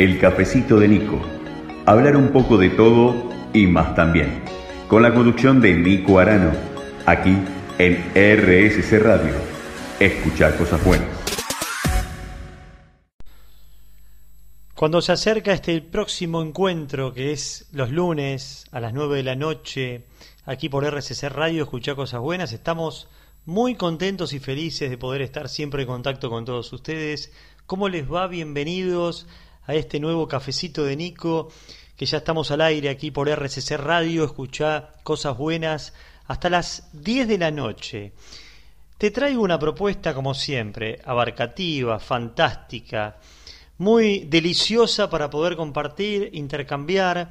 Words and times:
El 0.00 0.18
cafecito 0.18 0.80
de 0.80 0.88
Nico. 0.88 1.20
Hablar 1.84 2.16
un 2.16 2.32
poco 2.32 2.56
de 2.56 2.70
todo 2.70 3.28
y 3.52 3.66
más 3.66 3.94
también. 3.94 4.42
Con 4.88 5.02
la 5.02 5.12
conducción 5.12 5.60
de 5.60 5.74
Nico 5.74 6.18
Arano. 6.18 6.52
Aquí 7.04 7.36
en 7.76 7.96
RSC 8.14 8.98
Radio. 8.98 9.34
Escuchar 9.98 10.56
cosas 10.56 10.82
buenas. 10.82 11.06
Cuando 14.74 15.02
se 15.02 15.12
acerca 15.12 15.52
este 15.52 15.82
próximo 15.82 16.40
encuentro, 16.40 17.12
que 17.12 17.32
es 17.32 17.68
los 17.70 17.90
lunes 17.90 18.68
a 18.72 18.80
las 18.80 18.94
9 18.94 19.16
de 19.16 19.22
la 19.22 19.36
noche, 19.36 20.06
aquí 20.46 20.70
por 20.70 20.86
RCC 20.86 21.24
Radio, 21.28 21.64
escuchar 21.64 21.94
cosas 21.94 22.22
buenas, 22.22 22.54
estamos 22.54 23.06
muy 23.44 23.74
contentos 23.74 24.32
y 24.32 24.38
felices 24.38 24.88
de 24.88 24.96
poder 24.96 25.20
estar 25.20 25.50
siempre 25.50 25.82
en 25.82 25.88
contacto 25.88 26.30
con 26.30 26.46
todos 26.46 26.72
ustedes. 26.72 27.34
¿Cómo 27.66 27.90
les 27.90 28.10
va? 28.10 28.28
Bienvenidos 28.28 29.26
a 29.70 29.74
este 29.76 30.00
nuevo 30.00 30.26
cafecito 30.26 30.82
de 30.82 30.96
Nico, 30.96 31.48
que 31.96 32.04
ya 32.04 32.18
estamos 32.18 32.50
al 32.50 32.60
aire 32.60 32.88
aquí 32.88 33.12
por 33.12 33.28
RCC 33.28 33.76
Radio, 33.76 34.24
escuchá 34.24 34.94
cosas 35.04 35.38
buenas 35.38 35.94
hasta 36.26 36.50
las 36.50 36.88
10 36.92 37.28
de 37.28 37.38
la 37.38 37.52
noche. 37.52 38.12
Te 38.98 39.12
traigo 39.12 39.44
una 39.44 39.60
propuesta 39.60 40.12
como 40.12 40.34
siempre, 40.34 41.00
abarcativa, 41.04 42.00
fantástica, 42.00 43.18
muy 43.78 44.24
deliciosa 44.24 45.08
para 45.08 45.30
poder 45.30 45.54
compartir, 45.54 46.30
intercambiar. 46.32 47.30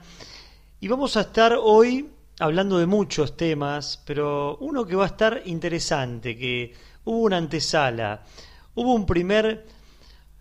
Y 0.79 0.87
vamos 0.87 1.17
a 1.17 1.21
estar 1.21 1.57
hoy 1.61 2.09
hablando 2.39 2.77
de 2.77 2.85
muchos 2.85 3.35
temas, 3.35 4.01
pero 4.05 4.55
uno 4.61 4.85
que 4.85 4.95
va 4.95 5.03
a 5.03 5.07
estar 5.07 5.41
interesante, 5.43 6.37
que 6.37 6.73
hubo 7.03 7.19
una 7.19 7.35
antesala, 7.35 8.23
hubo 8.75 8.93
un 8.93 9.05
primer 9.05 9.78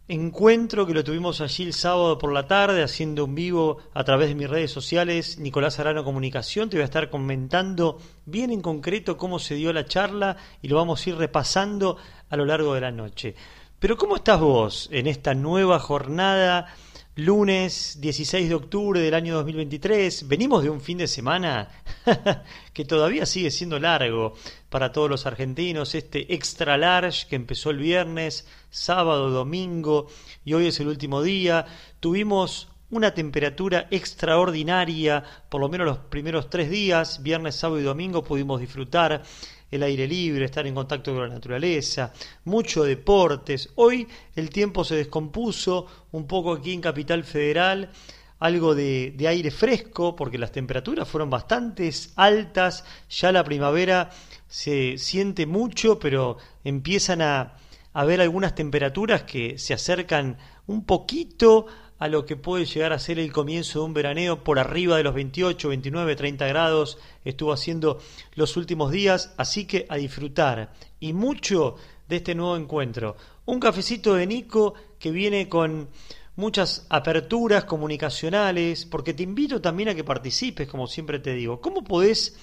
encuentro 0.08 0.86
que 0.86 0.94
lo 0.94 1.04
tuvimos 1.04 1.42
allí 1.42 1.64
el 1.64 1.74
sábado 1.74 2.16
por 2.16 2.32
la 2.32 2.46
tarde, 2.46 2.82
haciendo 2.82 3.26
un 3.26 3.34
vivo 3.34 3.76
a 3.92 4.04
través 4.04 4.28
de 4.28 4.34
mis 4.34 4.48
redes 4.48 4.70
sociales, 4.70 5.38
Nicolás 5.38 5.78
Arano 5.78 6.02
Comunicación. 6.02 6.70
Te 6.70 6.76
voy 6.78 6.82
a 6.82 6.86
estar 6.86 7.10
comentando 7.10 7.98
bien 8.24 8.50
en 8.50 8.62
concreto 8.62 9.18
cómo 9.18 9.38
se 9.38 9.54
dio 9.54 9.72
la 9.72 9.84
charla 9.84 10.38
y 10.62 10.68
lo 10.68 10.76
vamos 10.76 11.06
a 11.06 11.10
ir 11.10 11.16
repasando 11.16 11.98
a 12.30 12.36
lo 12.36 12.46
largo 12.46 12.74
de 12.74 12.80
la 12.80 12.90
noche. 12.90 13.34
Pero 13.78 13.96
¿cómo 13.96 14.16
estás 14.16 14.40
vos 14.40 14.88
en 14.90 15.06
esta 15.06 15.34
nueva 15.34 15.78
jornada, 15.78 16.74
lunes 17.18 18.00
16 18.00 18.48
de 18.48 18.54
octubre 18.54 19.00
del 19.00 19.12
año 19.12 19.34
2023? 19.34 20.28
Venimos 20.28 20.62
de 20.62 20.70
un 20.70 20.80
fin 20.80 20.98
de 20.98 21.08
semana 21.08 21.68
que 22.72 22.84
todavía 22.84 23.26
sigue 23.26 23.50
siendo 23.50 23.80
largo 23.80 24.34
para 24.68 24.92
todos 24.92 25.10
los 25.10 25.26
argentinos, 25.26 25.96
este 25.96 26.32
extra 26.32 26.76
large 26.76 27.26
que 27.26 27.34
empezó 27.34 27.70
el 27.70 27.78
viernes, 27.78 28.46
sábado, 28.70 29.30
domingo 29.30 30.06
y 30.44 30.54
hoy 30.54 30.68
es 30.68 30.78
el 30.78 30.86
último 30.86 31.20
día. 31.20 31.66
Tuvimos 31.98 32.68
una 32.90 33.12
temperatura 33.14 33.88
extraordinaria, 33.90 35.24
por 35.48 35.60
lo 35.60 35.68
menos 35.68 35.88
los 35.88 35.98
primeros 35.98 36.48
tres 36.48 36.70
días, 36.70 37.20
viernes, 37.24 37.56
sábado 37.56 37.80
y 37.80 37.84
domingo 37.84 38.22
pudimos 38.22 38.60
disfrutar 38.60 39.24
el 39.70 39.82
aire 39.82 40.06
libre, 40.06 40.44
estar 40.44 40.66
en 40.66 40.74
contacto 40.74 41.12
con 41.12 41.28
la 41.28 41.34
naturaleza, 41.34 42.12
mucho 42.44 42.84
deportes. 42.84 43.70
Hoy 43.74 44.08
el 44.34 44.50
tiempo 44.50 44.84
se 44.84 44.96
descompuso 44.96 45.86
un 46.12 46.26
poco 46.26 46.52
aquí 46.52 46.72
en 46.72 46.80
Capital 46.80 47.24
Federal, 47.24 47.90
algo 48.38 48.74
de, 48.74 49.14
aire 49.28 49.50
fresco, 49.50 50.14
porque 50.14 50.38
las 50.38 50.52
temperaturas 50.52 51.08
fueron 51.08 51.28
bastante 51.28 51.90
altas, 52.16 52.84
ya 53.10 53.32
la 53.32 53.44
primavera 53.44 54.10
se 54.46 54.96
siente 54.96 55.46
mucho, 55.46 55.98
pero 55.98 56.38
empiezan 56.64 57.22
a 57.22 57.56
haber 57.92 58.20
algunas 58.20 58.54
temperaturas 58.54 59.24
que 59.24 59.58
se 59.58 59.74
acercan 59.74 60.38
un 60.66 60.84
poquito 60.84 61.66
a 61.98 62.08
lo 62.08 62.24
que 62.24 62.36
puede 62.36 62.64
llegar 62.64 62.92
a 62.92 62.98
ser 62.98 63.18
el 63.18 63.32
comienzo 63.32 63.80
de 63.80 63.84
un 63.86 63.94
veraneo 63.94 64.44
por 64.44 64.58
arriba 64.58 64.96
de 64.96 65.02
los 65.02 65.14
28, 65.14 65.68
29, 65.68 66.16
30 66.16 66.46
grados 66.46 66.98
estuvo 67.24 67.52
haciendo 67.52 67.98
los 68.34 68.56
últimos 68.56 68.92
días, 68.92 69.34
así 69.36 69.66
que 69.66 69.86
a 69.88 69.96
disfrutar 69.96 70.72
y 71.00 71.12
mucho 71.12 71.76
de 72.08 72.16
este 72.16 72.34
nuevo 72.34 72.56
encuentro. 72.56 73.16
Un 73.46 73.60
cafecito 73.60 74.14
de 74.14 74.26
Nico 74.26 74.74
que 74.98 75.10
viene 75.10 75.48
con 75.48 75.88
muchas 76.36 76.86
aperturas 76.88 77.64
comunicacionales, 77.64 78.86
porque 78.86 79.12
te 79.12 79.24
invito 79.24 79.60
también 79.60 79.88
a 79.88 79.94
que 79.94 80.04
participes, 80.04 80.68
como 80.68 80.86
siempre 80.86 81.18
te 81.18 81.34
digo. 81.34 81.60
¿Cómo 81.60 81.82
podés 81.82 82.36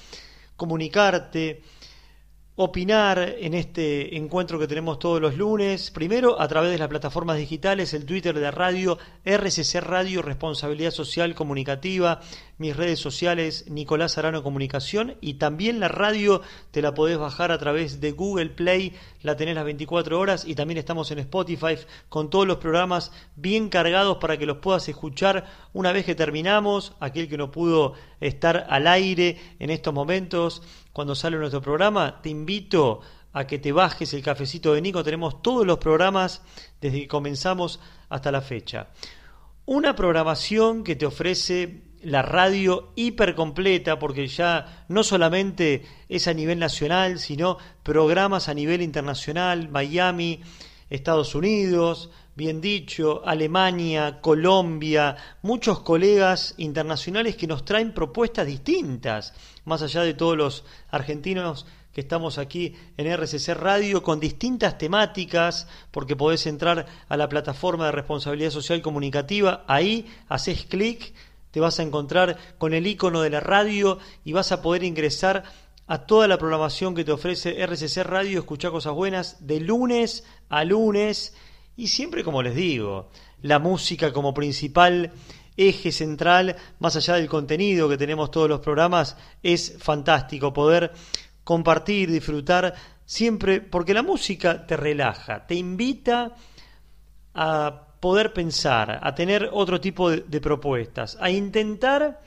comunicarte? 0.58 1.62
Opinar 2.58 3.36
en 3.40 3.54
este 3.54 4.16
encuentro 4.16 4.58
que 4.58 4.68
tenemos 4.68 4.98
todos 4.98 5.20
los 5.20 5.36
lunes. 5.36 5.92
Primero, 5.92 6.40
a 6.40 6.48
través 6.48 6.72
de 6.72 6.78
las 6.78 6.88
plataformas 6.88 7.38
digitales, 7.38 7.94
el 7.94 8.06
Twitter 8.06 8.40
de 8.40 8.50
radio, 8.50 8.98
RCC 9.26 9.82
Radio, 9.82 10.22
Responsabilidad 10.22 10.92
Social 10.92 11.36
Comunicativa, 11.36 12.22
mis 12.58 12.74
redes 12.74 13.00
sociales, 13.00 13.66
Nicolás 13.70 14.18
Arano 14.18 14.42
Comunicación, 14.42 15.18
y 15.20 15.34
también 15.34 15.82
la 15.82 15.90
radio 15.90 16.42
te 16.72 16.82
la 16.82 16.94
podés 16.94 17.18
bajar 17.18 17.52
a 17.52 17.58
través 17.58 18.00
de 18.00 18.14
Google 18.14 18.52
Play, 18.52 18.94
la 19.22 19.36
tenés 19.36 19.56
las 19.56 19.66
24 19.66 20.18
horas, 20.18 20.46
y 20.48 20.56
también 20.56 20.78
estamos 20.78 21.12
en 21.12 21.20
Spotify 21.20 21.76
con 22.08 22.30
todos 22.30 22.48
los 22.48 22.58
programas 22.58 23.12
bien 23.36 23.68
cargados 23.68 24.18
para 24.18 24.38
que 24.38 24.46
los 24.46 24.60
puedas 24.60 24.88
escuchar 24.88 25.46
una 25.74 25.92
vez 25.92 26.06
que 26.06 26.16
terminamos, 26.16 26.94
aquel 27.02 27.28
que 27.28 27.38
no 27.38 27.52
pudo 27.52 27.96
estar 28.22 28.66
al 28.70 28.88
aire 28.88 29.38
en 29.60 29.72
estos 29.72 29.94
momentos 29.94 30.62
cuando 30.96 31.14
sale 31.14 31.36
nuestro 31.36 31.62
programa, 31.62 32.22
te 32.22 32.30
invito 32.30 33.02
a 33.34 33.46
que 33.46 33.60
te 33.60 33.74
bajes 33.74 34.14
el 34.14 34.24
cafecito 34.24 34.74
de 34.74 34.82
Nico. 34.82 35.04
Tenemos 35.04 35.42
todos 35.42 35.68
los 35.68 35.78
programas 35.78 36.42
desde 36.80 37.02
que 37.02 37.08
comenzamos 37.10 37.82
hasta 38.08 38.32
la 38.32 38.40
fecha. 38.40 38.88
Una 39.66 39.94
programación 39.94 40.86
que 40.86 40.96
te 40.96 41.06
ofrece 41.06 41.82
la 42.02 42.22
radio 42.22 42.94
hiper 42.96 43.36
completa, 43.36 44.00
porque 44.00 44.28
ya 44.28 44.86
no 44.88 45.04
solamente 45.04 45.84
es 46.08 46.30
a 46.30 46.34
nivel 46.34 46.60
nacional, 46.60 47.20
sino 47.20 47.58
programas 47.84 48.48
a 48.48 48.54
nivel 48.54 48.82
internacional, 48.82 49.68
Miami, 49.68 50.40
Estados 50.90 51.36
Unidos, 51.36 52.10
bien 52.36 52.60
dicho, 52.60 53.26
Alemania, 53.26 54.20
Colombia, 54.22 55.16
muchos 55.42 55.80
colegas 55.80 56.54
internacionales 56.58 57.38
que 57.38 57.48
nos 57.48 57.64
traen 57.64 57.94
propuestas 57.94 58.46
distintas, 58.46 59.34
más 59.64 59.82
allá 59.82 60.02
de 60.02 60.14
todos 60.14 60.38
los 60.38 60.66
argentinos 60.90 61.66
que 61.94 62.02
estamos 62.02 62.38
aquí 62.38 62.76
en 62.98 63.08
RCC 63.08 63.56
Radio 63.56 64.04
con 64.04 64.20
distintas 64.20 64.78
temáticas, 64.78 65.68
porque 65.92 66.18
podés 66.18 66.46
entrar 66.46 66.86
a 67.08 67.16
la 67.16 67.30
plataforma 67.30 67.86
de 67.86 67.94
responsabilidad 67.94 68.52
social 68.52 68.82
comunicativa, 68.82 69.64
ahí 69.68 70.06
haces 70.28 70.66
clic, 70.66 71.14
te 71.52 71.62
vas 71.62 71.80
a 71.80 71.84
encontrar 71.84 72.38
con 72.58 72.74
el 72.74 72.86
icono 72.86 73.22
de 73.22 73.30
la 73.30 73.40
radio 73.40 73.98
y 74.26 74.34
vas 74.34 74.52
a 74.52 74.62
poder 74.62 74.84
ingresar 74.84 75.44
a 75.88 76.00
toda 76.00 76.28
la 76.28 76.38
programación 76.38 76.96
que 76.96 77.06
te 77.06 77.14
ofrece 77.14 77.64
RCC 77.66 78.04
Radio, 78.04 78.40
escuchar 78.40 78.72
cosas 78.72 78.94
buenas 78.94 79.48
de 79.48 79.62
lunes 79.62 80.26
a 80.50 80.66
lunes 80.66 81.34
y 81.78 81.88
siempre, 81.88 82.24
como 82.24 82.42
les 82.42 82.56
digo, 82.56 83.10
la 83.42 83.60
música 83.60 84.14
como 84.14 84.34
principal 84.34 85.12
eje 85.58 85.92
central, 85.92 86.56
más 86.80 86.96
allá 86.96 87.16
del 87.16 87.30
contenido 87.30 87.90
que 87.90 87.98
tenemos 87.98 88.32
todos 88.32 88.50
los 88.50 88.60
programas, 88.60 89.18
es 89.42 89.76
fantástico 89.80 90.54
poder 90.54 90.92
compartir, 91.44 92.12
disfrutar 92.12 92.74
siempre, 93.06 93.62
porque 93.62 93.94
la 93.94 94.04
música 94.04 94.66
te 94.66 94.76
relaja, 94.76 95.46
te 95.46 95.56
invita 95.56 96.36
a 97.34 97.88
poder 98.00 98.34
pensar, 98.34 99.00
a 99.02 99.16
tener 99.16 99.50
otro 99.52 99.80
tipo 99.80 100.10
de, 100.10 100.22
de 100.28 100.42
propuestas, 100.42 101.18
a 101.20 101.30
intentar 101.30 102.22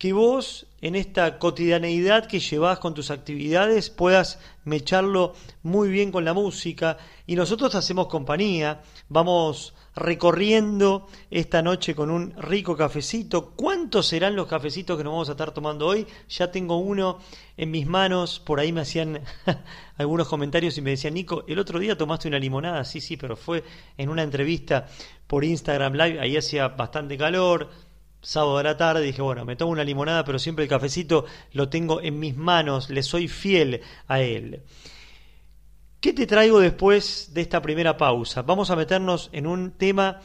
que 0.00 0.14
vos 0.14 0.66
en 0.80 0.94
esta 0.94 1.38
cotidianeidad 1.38 2.24
que 2.24 2.40
llevas 2.40 2.78
con 2.78 2.94
tus 2.94 3.10
actividades 3.10 3.90
puedas 3.90 4.38
mecharlo 4.64 5.34
muy 5.62 5.90
bien 5.90 6.10
con 6.10 6.24
la 6.24 6.32
música 6.32 6.96
y 7.26 7.36
nosotros 7.36 7.74
hacemos 7.74 8.06
compañía, 8.06 8.80
vamos 9.10 9.74
recorriendo 9.94 11.06
esta 11.30 11.60
noche 11.60 11.94
con 11.94 12.10
un 12.10 12.32
rico 12.38 12.78
cafecito. 12.78 13.50
¿Cuántos 13.50 14.06
serán 14.06 14.36
los 14.36 14.46
cafecitos 14.46 14.96
que 14.96 15.04
nos 15.04 15.12
vamos 15.12 15.28
a 15.28 15.32
estar 15.32 15.52
tomando 15.52 15.86
hoy? 15.86 16.06
Ya 16.30 16.50
tengo 16.50 16.78
uno 16.78 17.18
en 17.58 17.70
mis 17.70 17.86
manos, 17.86 18.40
por 18.40 18.58
ahí 18.58 18.72
me 18.72 18.80
hacían 18.80 19.20
algunos 19.98 20.28
comentarios 20.28 20.78
y 20.78 20.80
me 20.80 20.92
decían, 20.92 21.12
Nico, 21.12 21.44
el 21.46 21.58
otro 21.58 21.78
día 21.78 21.98
tomaste 21.98 22.26
una 22.26 22.38
limonada, 22.38 22.86
sí, 22.86 23.02
sí, 23.02 23.18
pero 23.18 23.36
fue 23.36 23.64
en 23.98 24.08
una 24.08 24.22
entrevista 24.22 24.86
por 25.26 25.44
Instagram 25.44 25.92
Live, 25.92 26.20
ahí 26.20 26.38
hacía 26.38 26.68
bastante 26.68 27.18
calor, 27.18 27.68
sábado 28.22 28.58
de 28.58 28.64
la 28.64 28.76
tarde, 28.76 29.02
dije, 29.02 29.22
bueno, 29.22 29.44
me 29.44 29.56
tomo 29.56 29.72
una 29.72 29.84
limonada, 29.84 30.24
pero 30.24 30.38
siempre 30.38 30.64
el 30.64 30.70
cafecito 30.70 31.24
lo 31.52 31.68
tengo 31.68 32.00
en 32.00 32.18
mis 32.18 32.36
manos, 32.36 32.90
le 32.90 33.02
soy 33.02 33.28
fiel 33.28 33.80
a 34.08 34.20
él. 34.20 34.62
¿Qué 36.00 36.12
te 36.12 36.26
traigo 36.26 36.60
después 36.60 37.32
de 37.34 37.42
esta 37.42 37.60
primera 37.60 37.96
pausa? 37.96 38.42
Vamos 38.42 38.70
a 38.70 38.76
meternos 38.76 39.28
en 39.32 39.46
un 39.46 39.72
tema 39.72 40.20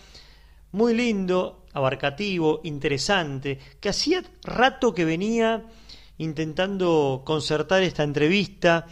muy 0.71 0.93
lindo, 0.93 1.65
abarcativo, 1.73 2.61
interesante, 2.63 3.59
que 3.79 3.89
hacía 3.89 4.23
rato 4.43 4.93
que 4.93 5.05
venía 5.05 5.65
intentando 6.17 7.23
concertar 7.25 7.83
esta 7.83 8.03
entrevista, 8.03 8.87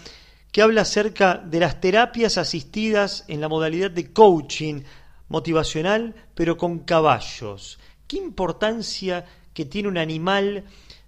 que 0.51 0.61
habla 0.61 0.81
acerca 0.81 1.37
de 1.37 1.59
las 1.59 1.79
terapias 1.79 2.37
asistidas 2.37 3.25
en 3.27 3.41
la 3.41 3.47
modalidad 3.47 3.91
de 3.91 4.11
coaching, 4.11 4.81
motivacional, 5.29 6.15
pero 6.35 6.57
con 6.57 6.79
caballos. 6.79 7.79
¿Qué 8.07 8.17
importancia 8.17 9.25
que 9.53 9.65
tiene 9.65 9.87
un 9.87 9.97
animal 9.97 10.65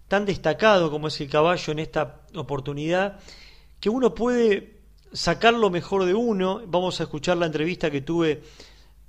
tan 0.07 0.25
destacado 0.25 0.92
como 0.92 1.07
es 1.07 1.19
el 1.21 1.30
caballo 1.30 1.74
en 1.74 1.80
esta 1.80 2.21
oportunidad, 2.36 3.19
que 3.80 3.89
uno 3.89 4.13
puede 4.13 4.80
sacar 5.13 5.53
lo 5.53 5.69
mejor 5.69 6.06
de 6.06 6.13
uno? 6.13 6.62
Vamos 6.68 7.00
a 7.00 7.03
escuchar 7.03 7.38
la 7.38 7.45
entrevista 7.45 7.92
que 7.92 8.01
tuve 8.01 8.42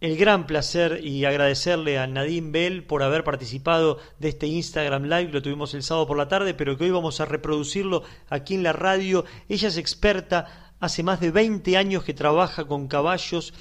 el 0.01 0.17
gran 0.17 0.47
placer 0.47 1.01
y 1.03 1.25
agradecerle 1.25 1.99
a 1.99 2.07
Nadine 2.07 2.51
Bell 2.51 2.85
por 2.85 3.03
haber 3.03 3.25
participado 3.25 3.99
de 4.19 4.29
este 4.29 4.47
Instagram 4.47 5.05
Live, 5.05 5.33
lo 5.33 5.41
tuvimos 5.41 5.73
el 5.73 5.83
sábado 5.83 6.07
por 6.07 6.19
la 6.19 6.29
tarde, 6.29 6.53
pero 6.53 6.77
que 6.77 6.85
hoy 6.85 6.91
vamos 6.91 7.21
a 7.21 7.25
reproducirlo 7.25 8.03
aquí 8.29 8.55
en 8.55 8.63
la 8.63 8.75
radio. 8.75 9.25
Ella 9.49 9.69
es 9.69 9.79
experta, 9.79 10.75
hace 10.81 11.03
más 11.03 11.21
de 11.21 11.31
20 11.31 11.77
años 11.79 12.05
que 12.05 12.13
trabaja 12.13 12.67
con 12.67 12.89
caballos 12.89 13.55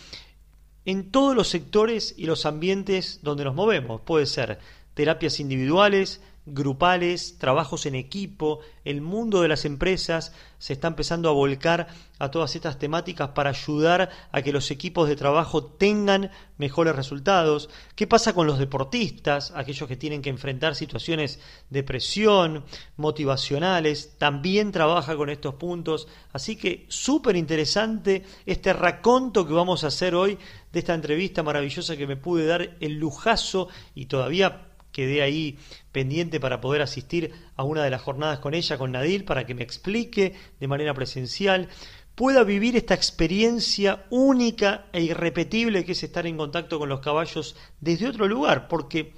en 0.86 1.12
todos 1.12 1.36
los 1.36 1.50
sectores 1.50 2.14
y 2.18 2.26
los 2.26 2.46
ambientes 2.46 3.20
donde 3.24 3.44
nos 3.44 3.56
movemos. 3.56 4.02
Puede 4.02 4.26
ser 4.26 4.60
terapias 4.94 5.40
individuales, 5.40 6.22
grupales, 6.45 7.38
trabajos 7.39 7.86
en 7.86 7.95
equipo, 7.95 8.59
el 8.83 9.01
mundo 9.01 9.42
de 9.42 9.47
las 9.47 9.65
empresas 9.65 10.31
se 10.59 10.74
está 10.74 10.88
empezando 10.88 11.30
a 11.30 11.33
volcar 11.33 11.88
a 12.19 12.31
todas 12.31 12.56
estas 12.56 12.80
temáticas 12.80 13.30
para 13.30 13.50
ayudar 13.50 14.09
a 14.31 14.42
que 14.42 14.51
los 14.51 14.71
equipos 14.71 15.09
de 15.09 15.15
trabajo 15.15 15.63
tengan 15.63 16.31
mejores 16.57 16.95
resultados. 16.95 17.69
¿Qué 17.95 18.07
pasa 18.07 18.33
con 18.33 18.47
los 18.47 18.59
deportistas, 18.59 19.51
aquellos 19.56 19.88
que 19.89 19.97
tienen 19.97 20.21
que 20.21 20.30
enfrentar 20.30 20.75
situaciones 20.75 21.39
de 21.69 21.83
presión, 21.83 22.63
motivacionales? 22.95 24.18
También 24.18 24.71
trabaja 24.71 25.15
con 25.15 25.30
estos 25.30 25.56
puntos. 25.56 26.07
Así 26.31 26.56
que 26.56 26.86
súper 26.89 27.36
interesante 27.36 28.24
este 28.45 28.71
raconto 28.71 29.45
que 29.48 29.53
vamos 29.53 29.83
a 29.83 29.88
hacer 29.88 30.15
hoy 30.15 30.38
de 30.71 30.80
esta 30.80 30.94
entrevista 30.94 31.44
maravillosa 31.44 31.98
que 31.98 32.07
me 32.07 32.18
pude 32.18 32.45
dar 32.45 32.77
el 32.80 32.94
lujazo 32.94 33.68
y 33.94 34.06
todavía 34.06 34.75
quedé 34.95 35.21
ahí 35.21 35.59
pendiente 35.92 36.39
para 36.39 36.62
poder 36.62 36.81
asistir 36.81 37.33
a 37.57 37.65
una 37.65 37.83
de 37.83 37.89
las 37.89 38.01
jornadas 38.01 38.39
con 38.39 38.53
ella, 38.53 38.77
con 38.77 38.94
Nadil, 38.94 39.25
para 39.25 39.45
que 39.45 39.53
me 39.53 39.62
explique 39.62 40.33
de 40.57 40.68
manera 40.69 40.94
presencial, 40.94 41.68
pueda 42.15 42.45
vivir 42.45 42.77
esta 42.77 42.94
experiencia 42.94 44.06
única 44.09 44.86
e 44.94 45.01
irrepetible 45.01 45.83
que 45.83 45.92
es 45.92 46.03
estar 46.03 46.25
en 46.25 46.38
contacto 46.38 46.80
con 46.80 46.88
los 46.88 47.01
caballos 47.01 47.57
desde 47.81 48.07
otro 48.07 48.25
lugar, 48.30 48.69
porque 48.69 49.12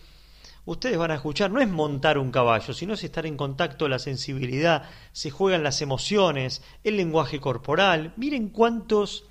ustedes 0.66 0.98
van 0.98 1.12
a 1.12 1.16
escuchar, 1.16 1.52
no 1.52 1.62
es 1.62 1.70
montar 1.70 2.18
un 2.18 2.32
caballo, 2.32 2.74
sino 2.74 2.96
es 2.96 3.04
estar 3.04 3.28
en 3.28 3.38
contacto, 3.38 3.88
la 3.88 4.00
sensibilidad, 4.00 4.90
se 5.12 5.30
juegan 5.30 5.62
las 5.62 5.84
emociones, 5.84 6.64
el 6.84 6.98
lenguaje 6.98 7.40
corporal. 7.40 8.14
Miren 8.18 8.50
cuántos 8.50 9.26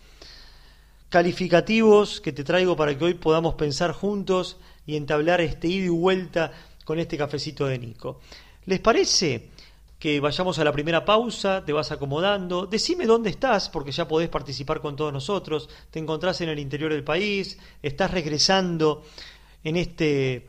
calificativos 1.08 2.20
que 2.20 2.30
te 2.30 2.44
traigo 2.44 2.76
para 2.76 2.96
que 2.96 3.04
hoy 3.04 3.14
podamos 3.14 3.56
pensar 3.56 3.90
juntos 3.90 4.58
y 4.86 4.96
entablar 4.96 5.40
este 5.40 5.68
ida 5.68 5.86
y 5.86 5.88
vuelta 5.88 6.52
con 6.84 6.98
este 6.98 7.18
cafecito 7.18 7.66
de 7.66 7.78
Nico. 7.78 8.20
¿Les 8.66 8.80
parece 8.80 9.50
que 9.98 10.20
vayamos 10.20 10.58
a 10.58 10.64
la 10.64 10.72
primera 10.72 11.04
pausa? 11.04 11.64
Te 11.64 11.72
vas 11.72 11.90
acomodando. 11.90 12.66
Decime 12.66 13.06
dónde 13.06 13.30
estás, 13.30 13.68
porque 13.68 13.92
ya 13.92 14.06
podés 14.06 14.28
participar 14.28 14.80
con 14.80 14.96
todos 14.96 15.12
nosotros. 15.12 15.68
Te 15.90 15.98
encontrás 15.98 16.40
en 16.40 16.48
el 16.48 16.58
interior 16.58 16.92
del 16.92 17.04
país, 17.04 17.58
estás 17.82 18.10
regresando 18.10 19.04
en 19.64 19.76
este 19.76 20.46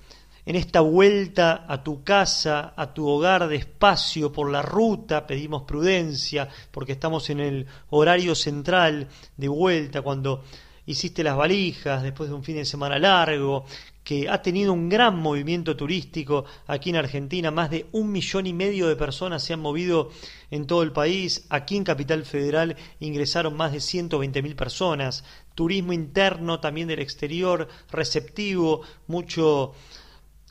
en 0.48 0.56
esta 0.56 0.80
vuelta 0.80 1.66
a 1.68 1.84
tu 1.84 2.06
casa, 2.06 2.74
a 2.78 2.94
tu 2.94 3.06
hogar 3.06 3.50
despacio 3.50 4.32
por 4.32 4.50
la 4.50 4.62
ruta, 4.62 5.28
pedimos 5.28 5.64
prudencia 5.64 6.48
porque 6.72 6.94
estamos 6.94 7.30
en 7.30 7.42
el 7.42 7.68
horario 7.90 8.34
central 8.34 9.10
de 9.36 9.48
vuelta 9.50 10.02
cuando 10.02 10.46
hiciste 10.86 11.22
las 11.22 11.36
valijas 11.36 12.02
después 12.02 12.30
de 12.30 12.36
un 12.36 12.46
fin 12.46 12.56
de 12.56 12.64
semana 12.64 12.98
largo, 12.98 13.66
que 14.08 14.30
ha 14.30 14.42
tenido 14.42 14.72
un 14.72 14.88
gran 14.88 15.18
movimiento 15.18 15.76
turístico 15.76 16.46
aquí 16.66 16.92
en 16.92 16.96
Argentina. 16.96 17.52
Más 17.52 17.70
de 17.70 17.88
un 17.92 18.10
millón 18.10 18.48
y 18.48 18.54
medio 18.54 18.88
de 18.88 18.96
personas 18.96 19.44
se 19.44 19.52
han 19.52 19.60
movido 19.60 20.12
en 20.50 20.66
todo 20.66 20.82
el 20.84 20.94
país. 20.94 21.46
Aquí 21.50 21.76
en 21.76 21.84
Capital 21.84 22.24
Federal 22.24 22.78
ingresaron 23.02 23.58
más 23.58 23.74
de 23.74 23.82
120 23.82 24.42
mil 24.42 24.56
personas. 24.56 25.26
Turismo 25.56 25.92
interno 25.92 26.62
también 26.62 26.88
del 26.88 27.02
exterior, 27.02 27.68
receptivo, 27.92 28.84
mucho 29.08 29.74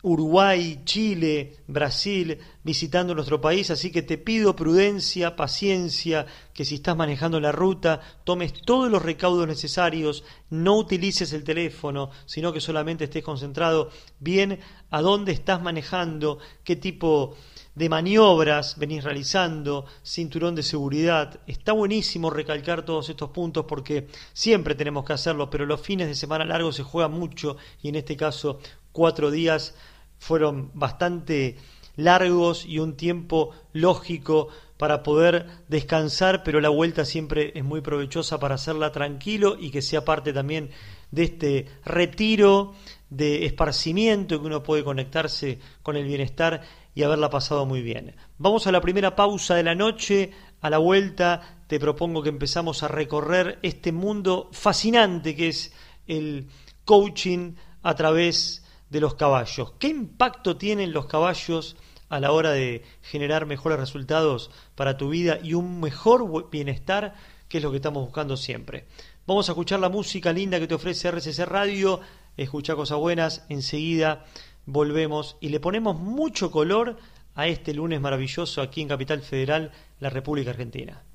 Uruguay, 0.02 0.82
Chile, 0.84 1.56
Brasil, 1.66 2.38
visitando 2.62 3.14
nuestro 3.14 3.40
país, 3.40 3.70
así 3.70 3.90
que 3.90 4.02
te 4.02 4.18
pido 4.18 4.54
prudencia, 4.54 5.36
paciencia, 5.36 6.26
que 6.52 6.64
si 6.64 6.76
estás 6.76 6.96
manejando 6.96 7.40
la 7.40 7.50
ruta, 7.50 8.00
tomes 8.24 8.52
todos 8.52 8.90
los 8.90 9.02
recaudos 9.02 9.48
necesarios, 9.48 10.22
no 10.50 10.76
utilices 10.76 11.32
el 11.32 11.44
teléfono, 11.44 12.10
sino 12.26 12.52
que 12.52 12.60
solamente 12.60 13.04
estés 13.04 13.24
concentrado 13.24 13.90
bien 14.20 14.60
a 14.90 15.00
dónde 15.00 15.32
estás 15.32 15.62
manejando, 15.62 16.38
qué 16.62 16.76
tipo 16.76 17.34
de 17.74 17.90
maniobras 17.90 18.78
venís 18.78 19.04
realizando, 19.04 19.84
cinturón 20.02 20.54
de 20.54 20.62
seguridad. 20.62 21.40
Está 21.46 21.72
buenísimo 21.72 22.30
recalcar 22.30 22.84
todos 22.84 23.10
estos 23.10 23.30
puntos 23.30 23.66
porque 23.68 24.08
siempre 24.32 24.74
tenemos 24.74 25.04
que 25.04 25.12
hacerlo, 25.12 25.50
pero 25.50 25.66
los 25.66 25.80
fines 25.80 26.08
de 26.08 26.14
semana 26.14 26.44
largos 26.46 26.76
se 26.76 26.82
juega 26.82 27.08
mucho 27.08 27.58
y 27.82 27.88
en 27.88 27.96
este 27.96 28.16
caso 28.16 28.60
cuatro 28.96 29.30
días 29.30 29.74
fueron 30.18 30.70
bastante 30.72 31.58
largos 31.96 32.64
y 32.64 32.78
un 32.78 32.96
tiempo 32.96 33.50
lógico 33.74 34.48
para 34.78 35.02
poder 35.02 35.46
descansar, 35.68 36.42
pero 36.42 36.62
la 36.62 36.70
vuelta 36.70 37.04
siempre 37.04 37.52
es 37.54 37.62
muy 37.62 37.82
provechosa 37.82 38.40
para 38.40 38.54
hacerla 38.54 38.92
tranquilo 38.92 39.58
y 39.60 39.70
que 39.70 39.82
sea 39.82 40.02
parte 40.02 40.32
también 40.32 40.70
de 41.10 41.24
este 41.24 41.66
retiro 41.84 42.72
de 43.10 43.44
esparcimiento 43.44 44.40
que 44.40 44.46
uno 44.46 44.62
puede 44.62 44.82
conectarse 44.82 45.58
con 45.82 45.96
el 45.96 46.06
bienestar 46.06 46.62
y 46.94 47.02
haberla 47.02 47.28
pasado 47.28 47.66
muy 47.66 47.82
bien. 47.82 48.16
Vamos 48.38 48.66
a 48.66 48.72
la 48.72 48.80
primera 48.80 49.14
pausa 49.14 49.56
de 49.56 49.62
la 49.62 49.74
noche, 49.74 50.30
a 50.62 50.70
la 50.70 50.78
vuelta 50.78 51.58
te 51.66 51.78
propongo 51.78 52.22
que 52.22 52.30
empezamos 52.30 52.82
a 52.82 52.88
recorrer 52.88 53.58
este 53.60 53.92
mundo 53.92 54.48
fascinante 54.52 55.36
que 55.36 55.48
es 55.48 55.74
el 56.06 56.46
coaching 56.86 57.56
a 57.82 57.94
través 57.94 58.60
de 58.60 58.65
los 58.90 59.14
caballos. 59.14 59.72
¿Qué 59.78 59.88
impacto 59.88 60.56
tienen 60.56 60.92
los 60.92 61.06
caballos 61.06 61.76
a 62.08 62.20
la 62.20 62.32
hora 62.32 62.52
de 62.52 62.84
generar 63.02 63.46
mejores 63.46 63.78
resultados 63.78 64.50
para 64.74 64.96
tu 64.96 65.08
vida 65.08 65.38
y 65.42 65.54
un 65.54 65.80
mejor 65.80 66.50
bienestar, 66.50 67.14
que 67.48 67.58
es 67.58 67.64
lo 67.64 67.70
que 67.70 67.76
estamos 67.76 68.04
buscando 68.04 68.36
siempre? 68.36 68.86
Vamos 69.26 69.48
a 69.48 69.52
escuchar 69.52 69.80
la 69.80 69.88
música 69.88 70.32
linda 70.32 70.60
que 70.60 70.68
te 70.68 70.74
ofrece 70.74 71.08
RCC 71.10 71.46
Radio, 71.46 72.00
escucha 72.36 72.76
cosas 72.76 72.98
buenas, 72.98 73.44
enseguida 73.48 74.24
volvemos 74.66 75.36
y 75.40 75.48
le 75.48 75.60
ponemos 75.60 75.98
mucho 75.98 76.50
color 76.50 76.96
a 77.34 77.46
este 77.46 77.74
lunes 77.74 78.00
maravilloso 78.00 78.62
aquí 78.62 78.82
en 78.82 78.88
Capital 78.88 79.22
Federal, 79.22 79.72
la 80.00 80.10
República 80.10 80.50
Argentina. 80.50 81.05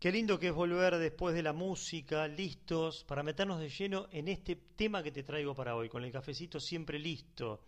Qué 0.00 0.10
lindo 0.10 0.38
que 0.38 0.46
es 0.46 0.54
volver 0.54 0.96
después 0.96 1.34
de 1.34 1.42
la 1.42 1.52
música, 1.52 2.26
listos, 2.26 3.04
para 3.04 3.22
meternos 3.22 3.60
de 3.60 3.68
lleno 3.68 4.08
en 4.10 4.28
este 4.28 4.56
tema 4.56 5.02
que 5.02 5.12
te 5.12 5.22
traigo 5.22 5.54
para 5.54 5.76
hoy, 5.76 5.90
con 5.90 6.02
el 6.02 6.10
cafecito 6.10 6.58
siempre 6.58 6.98
listo. 6.98 7.60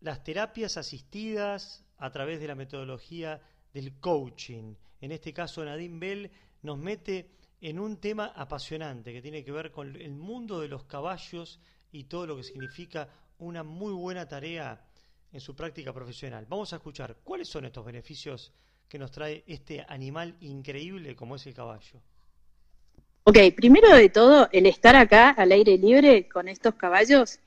Las 0.00 0.22
terapias 0.22 0.76
asistidas 0.76 1.86
a 1.96 2.10
través 2.10 2.38
de 2.38 2.48
la 2.48 2.54
metodología 2.54 3.40
del 3.72 3.98
coaching. 3.98 4.74
En 5.00 5.12
este 5.12 5.32
caso, 5.32 5.64
Nadine 5.64 5.98
Bell 5.98 6.30
nos 6.60 6.76
mete 6.76 7.30
en 7.62 7.78
un 7.78 7.96
tema 7.96 8.26
apasionante 8.36 9.10
que 9.10 9.22
tiene 9.22 9.42
que 9.42 9.52
ver 9.52 9.72
con 9.72 9.96
el 9.96 10.12
mundo 10.12 10.60
de 10.60 10.68
los 10.68 10.84
caballos 10.84 11.60
y 11.92 12.04
todo 12.04 12.26
lo 12.26 12.36
que 12.36 12.42
significa 12.42 13.08
una 13.38 13.62
muy 13.62 13.94
buena 13.94 14.28
tarea 14.28 14.84
en 15.32 15.40
su 15.40 15.56
práctica 15.56 15.94
profesional. 15.94 16.44
Vamos 16.46 16.74
a 16.74 16.76
escuchar 16.76 17.20
cuáles 17.24 17.48
son 17.48 17.64
estos 17.64 17.86
beneficios 17.86 18.52
que 18.88 18.98
nos 18.98 19.10
trae 19.10 19.42
este 19.46 19.84
animal 19.88 20.36
increíble 20.40 21.16
como 21.16 21.36
es 21.36 21.46
el 21.46 21.54
caballo. 21.54 22.00
Ok, 23.24 23.38
primero 23.56 23.94
de 23.94 24.08
todo, 24.08 24.48
el 24.52 24.66
estar 24.66 24.96
acá 24.96 25.30
al 25.30 25.52
aire 25.52 25.78
libre 25.78 26.28
con 26.28 26.48
estos 26.48 26.74
caballos 26.74 27.38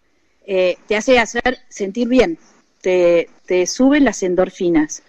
eh, 0.47 0.77
te 0.87 0.95
hace 0.95 1.19
hacer 1.19 1.59
sentir 1.69 2.07
bien, 2.07 2.37
te, 2.81 3.29
te 3.45 3.67
suben 3.67 4.05
las 4.05 4.23
endorfinas. 4.23 5.03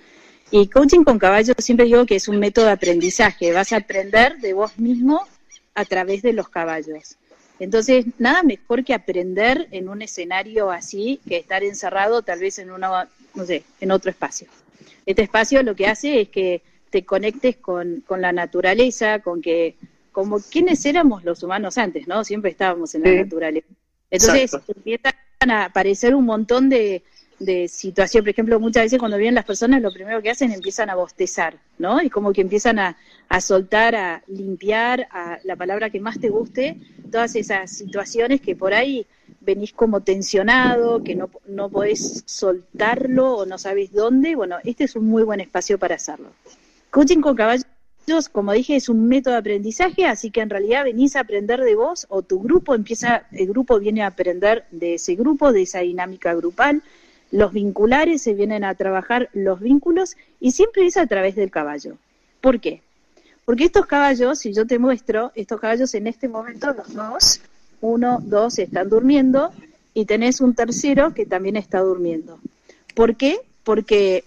Y 0.51 0.69
coaching 0.69 1.05
con 1.05 1.19
caballos 1.19 1.57
siempre 1.59 1.87
digo 1.87 2.07
que 2.07 2.17
es 2.17 2.29
un 2.29 2.39
método 2.39 2.67
de 2.67 2.73
aprendizaje, 2.73 3.53
vas 3.53 3.73
a 3.73 3.77
aprender 3.77 4.39
de 4.39 4.55
vos 4.55 4.79
mismo 4.79 5.27
a 5.75 5.85
través 5.85 6.23
de 6.23 6.33
los 6.33 6.49
caballos. 6.49 7.17
Entonces, 7.59 8.05
nada 8.19 8.43
mejor 8.43 8.85
que 8.85 8.93
aprender 8.93 9.69
en 9.71 9.89
un 9.89 10.03
escenario 10.03 10.71
así 10.71 11.21
que 11.27 11.39
estar 11.39 11.65
encerrado 11.65 12.23
tal 12.23 12.41
vez 12.41 12.59
en 12.59 12.71
una, 12.71 13.09
no 13.35 13.45
sé, 13.47 13.65
en 13.81 13.91
otro 13.91 14.11
espacio. 14.11 14.49
Este 15.05 15.23
espacio 15.23 15.63
lo 15.63 15.75
que 15.75 15.87
hace 15.87 16.21
es 16.21 16.29
que 16.29 16.63
te 16.91 17.05
conectes 17.05 17.57
con, 17.57 18.05
la 18.09 18.33
naturaleza, 18.33 19.21
con 19.21 19.43
que, 19.43 19.77
como 20.13 20.41
quienes 20.41 20.85
éramos 20.87 21.25
los 21.25 21.43
humanos 21.43 21.79
antes, 21.79 22.07
¿no? 22.09 22.25
Siempre 22.25 22.51
estábamos 22.51 22.95
en 22.95 23.03
la 23.03 23.23
naturaleza. 23.23 23.67
Entonces 24.11 24.53
empiezan 24.69 25.15
a 25.49 25.65
aparecer 25.65 26.15
un 26.15 26.25
montón 26.25 26.69
de, 26.69 27.03
de 27.39 27.69
situación. 27.69 28.25
Por 28.25 28.31
ejemplo, 28.31 28.61
muchas 28.61 28.85
veces 28.85 28.99
cuando 28.99 29.19
vienen 29.19 29.35
las 29.35 29.45
personas, 29.45 29.83
lo 29.83 29.93
primero 29.93 30.23
que 30.23 30.31
hacen 30.31 30.53
empiezan 30.53 30.91
a 30.91 30.95
bostezar, 30.95 31.59
¿no? 31.79 32.03
Y 32.03 32.11
como 32.11 32.33
que 32.33 32.41
empiezan 32.41 32.79
a, 32.79 32.97
a 33.29 33.41
soltar, 33.41 33.95
a 33.95 34.23
limpiar, 34.29 35.09
a 35.11 35.39
la 35.45 35.57
palabra 35.57 35.91
que 35.91 36.01
más 36.01 36.19
te 36.19 36.29
guste, 36.29 36.79
todas 37.11 37.35
esas 37.37 37.71
situaciones 37.71 38.41
que 38.41 38.57
por 38.57 38.75
ahí 38.75 39.07
venís 39.47 39.73
como 39.73 40.01
tensionado, 40.01 41.03
que 41.03 41.15
no, 41.15 41.31
no 41.47 41.71
podés 41.71 42.25
soltarlo 42.27 43.37
o 43.37 43.47
no 43.47 43.57
sabes 43.57 43.93
dónde. 43.93 44.35
Bueno, 44.35 44.57
este 44.65 44.85
es 44.85 44.97
un 44.97 45.07
muy 45.07 45.23
buen 45.23 45.41
espacio 45.41 45.79
para 45.79 45.95
hacerlo. 45.95 46.31
Coaching 46.91 47.21
con 47.21 47.37
caballos 47.37 47.67
como 48.31 48.53
dije, 48.53 48.77
es 48.77 48.89
un 48.89 49.09
método 49.09 49.35
de 49.35 49.41
aprendizaje, 49.41 50.07
así 50.07 50.31
que 50.31 50.41
en 50.41 50.49
realidad 50.49 50.85
venís 50.85 51.17
a 51.17 51.21
aprender 51.21 51.61
de 51.61 51.75
vos 51.75 52.07
o 52.09 52.23
tu 52.23 52.41
grupo 52.41 52.77
empieza, 52.77 53.27
el 53.33 53.49
grupo 53.49 53.81
viene 53.81 54.03
a 54.03 54.07
aprender 54.07 54.65
de 54.71 54.95
ese 54.95 55.17
grupo, 55.17 55.53
de 55.53 55.63
esa 55.63 55.81
dinámica 55.81 56.33
grupal, 56.35 56.83
los 57.33 57.53
vinculares 57.53 58.23
se 58.23 58.35
vienen 58.35 58.63
a 58.63 58.77
trabajar 58.77 59.29
los 59.33 59.59
vínculos 59.59 60.17
y 60.39 60.53
siempre 60.53 60.87
es 60.87 60.97
a 60.97 61.07
través 61.09 61.35
del 61.35 61.51
caballo. 61.51 61.97
¿Por 62.41 62.61
qué? 62.61 62.83
Porque 63.45 63.65
estos 63.65 63.87
caballos, 63.87 64.39
si 64.39 64.53
yo 64.53 64.67
te 64.67 64.79
muestro, 64.79 65.33
estos 65.35 65.61
caballos 65.61 65.93
en 65.95 66.07
este 66.07 66.29
momento, 66.29 66.73
los 66.73 66.95
dos, 66.95 67.41
uno, 67.81 68.21
dos, 68.23 68.59
están 68.59 68.89
durmiendo 68.89 69.51
y 69.95 70.05
tenés 70.05 70.41
un 70.41 70.55
tercero 70.55 71.15
que 71.15 71.27
también 71.27 71.57
está 71.57 71.81
durmiendo. 71.81 72.39
¿Por 72.95 73.17
qué? 73.17 73.39
Porque 73.65 74.25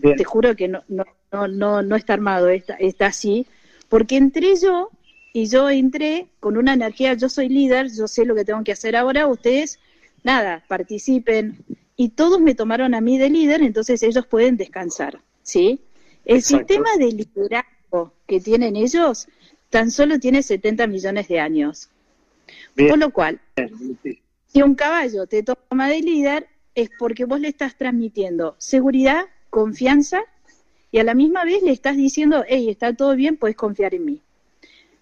te 0.00 0.24
juro 0.24 0.56
que 0.56 0.68
no, 0.68 0.82
no, 0.88 1.04
no, 1.48 1.82
no, 1.82 1.96
está 1.96 2.14
armado, 2.14 2.48
está, 2.48 2.74
está 2.74 3.06
así, 3.06 3.46
porque 3.88 4.16
entré 4.16 4.56
yo 4.60 4.90
y 5.32 5.46
yo 5.46 5.70
entré 5.70 6.26
con 6.40 6.56
una 6.56 6.74
energía, 6.74 7.14
yo 7.14 7.28
soy 7.28 7.48
líder, 7.48 7.90
yo 7.92 8.08
sé 8.08 8.24
lo 8.24 8.34
que 8.34 8.44
tengo 8.44 8.62
que 8.64 8.72
hacer 8.72 8.96
ahora, 8.96 9.26
ustedes, 9.28 9.78
nada, 10.22 10.64
participen. 10.68 11.64
Y 11.96 12.10
todos 12.10 12.40
me 12.40 12.54
tomaron 12.54 12.94
a 12.94 13.00
mí 13.00 13.18
de 13.18 13.30
líder, 13.30 13.62
entonces 13.62 14.02
ellos 14.02 14.26
pueden 14.26 14.56
descansar, 14.56 15.20
¿sí? 15.42 15.80
El 16.24 16.42
sistema 16.42 16.88
de 16.98 17.12
liderazgo 17.12 18.12
que 18.26 18.40
tienen 18.40 18.76
ellos 18.76 19.28
tan 19.72 19.90
solo 19.90 20.20
tiene 20.20 20.42
70 20.42 20.86
millones 20.86 21.28
de 21.28 21.40
años. 21.40 21.88
Por 22.76 22.98
lo 22.98 23.10
cual, 23.10 23.40
si 24.46 24.60
un 24.60 24.74
caballo 24.74 25.26
te 25.26 25.42
toma 25.42 25.88
de 25.88 26.02
líder, 26.02 26.46
es 26.74 26.90
porque 26.98 27.24
vos 27.24 27.40
le 27.40 27.48
estás 27.48 27.76
transmitiendo 27.76 28.54
seguridad, 28.58 29.24
confianza 29.48 30.20
y 30.90 30.98
a 30.98 31.04
la 31.04 31.14
misma 31.14 31.44
vez 31.44 31.62
le 31.62 31.72
estás 31.72 31.96
diciendo, 31.96 32.44
hey, 32.46 32.68
está 32.68 32.94
todo 32.94 33.16
bien, 33.16 33.38
puedes 33.38 33.56
confiar 33.56 33.94
en 33.94 34.04
mí. 34.04 34.20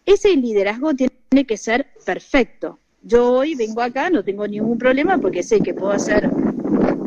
Ese 0.07 0.37
liderazgo 0.37 0.95
tiene 0.95 1.45
que 1.47 1.57
ser 1.57 1.89
perfecto. 2.07 2.79
Yo 3.03 3.33
hoy 3.33 3.57
vengo 3.57 3.83
acá, 3.83 4.09
no 4.09 4.23
tengo 4.23 4.47
ningún 4.47 4.79
problema 4.79 5.19
porque 5.19 5.43
sé 5.43 5.61
que 5.61 5.75
puedo 5.75 5.91
hacer 5.91 6.31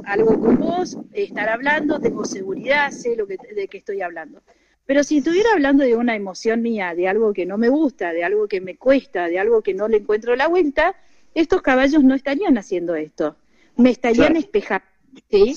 algo 0.04 0.38
con 0.38 0.58
vos, 0.58 0.98
estar 1.14 1.48
hablando, 1.48 2.00
tengo 2.02 2.26
seguridad, 2.26 2.92
sé 2.92 3.16
lo 3.16 3.26
que, 3.26 3.38
de 3.56 3.70
qué 3.70 3.78
estoy 3.78 4.02
hablando. 4.02 4.42
Pero 4.86 5.04
si 5.04 5.20
estuviera 5.20 5.52
hablando 5.54 5.84
de 5.84 5.96
una 5.96 6.16
emoción 6.16 6.62
mía, 6.62 6.94
de 6.94 7.08
algo 7.08 7.34
que 7.34 7.46
no 7.46 7.58
me 7.58 7.70
gusta, 7.70 8.12
de 8.12 8.24
algo 8.24 8.48
que 8.48 8.60
me 8.60 8.76
cuesta, 8.76 9.28
de 9.28 9.40
algo 9.40 9.62
que 9.62 9.74
no 9.74 9.88
le 9.88 9.98
encuentro 9.98 10.36
la 10.36 10.48
vuelta, 10.48 10.96
estos 11.34 11.62
caballos 11.62 12.04
no 12.04 12.16
estarían 12.16 12.58
haciendo 12.58 12.96
esto. 12.96 13.38
Me 13.78 13.90
estarían 13.90 14.36
espejando, 14.36 14.86
¿sí? 15.32 15.56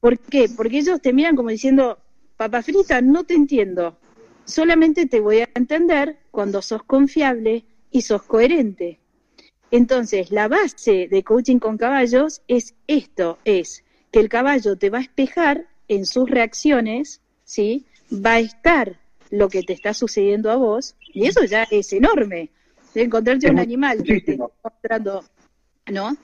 ¿Por 0.00 0.18
qué? 0.18 0.48
Porque 0.54 0.78
ellos 0.78 1.00
te 1.00 1.12
miran 1.12 1.36
como 1.36 1.50
diciendo, 1.50 1.98
papa 2.36 2.62
frita, 2.62 3.00
no 3.00 3.24
te 3.24 3.34
entiendo. 3.34 3.96
Solamente 4.44 5.06
te 5.06 5.20
voy 5.20 5.40
a 5.40 5.48
entender 5.54 6.18
cuando 6.30 6.60
sos 6.60 6.82
confiable 6.82 7.64
y 7.90 8.02
sos 8.02 8.22
coherente. 8.22 9.00
Entonces, 9.70 10.30
la 10.30 10.48
base 10.48 11.08
de 11.08 11.22
coaching 11.24 11.58
con 11.58 11.76
caballos 11.78 12.42
es 12.46 12.74
esto, 12.86 13.38
es 13.44 13.84
que 14.12 14.20
el 14.20 14.28
caballo 14.28 14.76
te 14.76 14.90
va 14.90 14.98
a 14.98 15.02
espejar 15.02 15.66
en 15.88 16.06
sus 16.06 16.30
reacciones, 16.30 17.20
¿sí? 17.44 17.86
Va 18.12 18.34
a 18.34 18.40
estar 18.40 18.98
lo 19.30 19.48
que 19.48 19.62
te 19.62 19.72
está 19.72 19.94
sucediendo 19.94 20.50
a 20.50 20.56
vos, 20.56 20.94
y 21.12 21.26
eso 21.26 21.44
ya 21.44 21.64
es 21.70 21.92
enorme. 21.92 22.50
De 22.94 23.02
encontrarte 23.02 23.50
un 23.50 23.58
animal 23.58 24.02
que 24.02 24.20
te 24.20 24.32
está 24.32 24.46
mostrando, 24.62 25.24
¿no? 25.92 26.16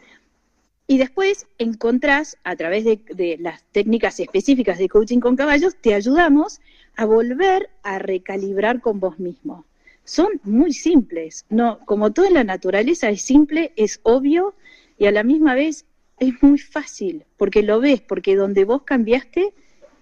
Y 0.86 0.98
después 0.98 1.46
encontrás, 1.58 2.36
a 2.44 2.56
través 2.56 2.84
de, 2.84 3.36
las 3.40 3.62
técnicas 3.72 4.18
específicas 4.20 4.78
de 4.78 4.88
coaching 4.88 5.20
con 5.20 5.36
caballos, 5.36 5.76
te 5.80 5.94
ayudamos 5.94 6.60
a 6.96 7.04
volver 7.04 7.70
a 7.82 7.98
recalibrar 7.98 8.80
con 8.80 9.00
vos 9.00 9.18
mismo. 9.18 9.64
Son 10.04 10.28
muy 10.42 10.72
simples, 10.72 11.46
no, 11.48 11.78
como 11.86 12.12
toda 12.12 12.30
la 12.30 12.44
naturaleza 12.44 13.08
es 13.08 13.22
simple, 13.22 13.72
es 13.76 14.00
obvio 14.02 14.54
y 14.98 15.06
a 15.06 15.12
la 15.12 15.22
misma 15.22 15.54
vez 15.54 15.86
es 16.18 16.42
muy 16.42 16.58
fácil, 16.58 17.24
porque 17.36 17.62
lo 17.62 17.80
ves, 17.80 18.00
porque 18.00 18.34
donde 18.34 18.64
vos 18.64 18.82
cambiaste, 18.82 19.54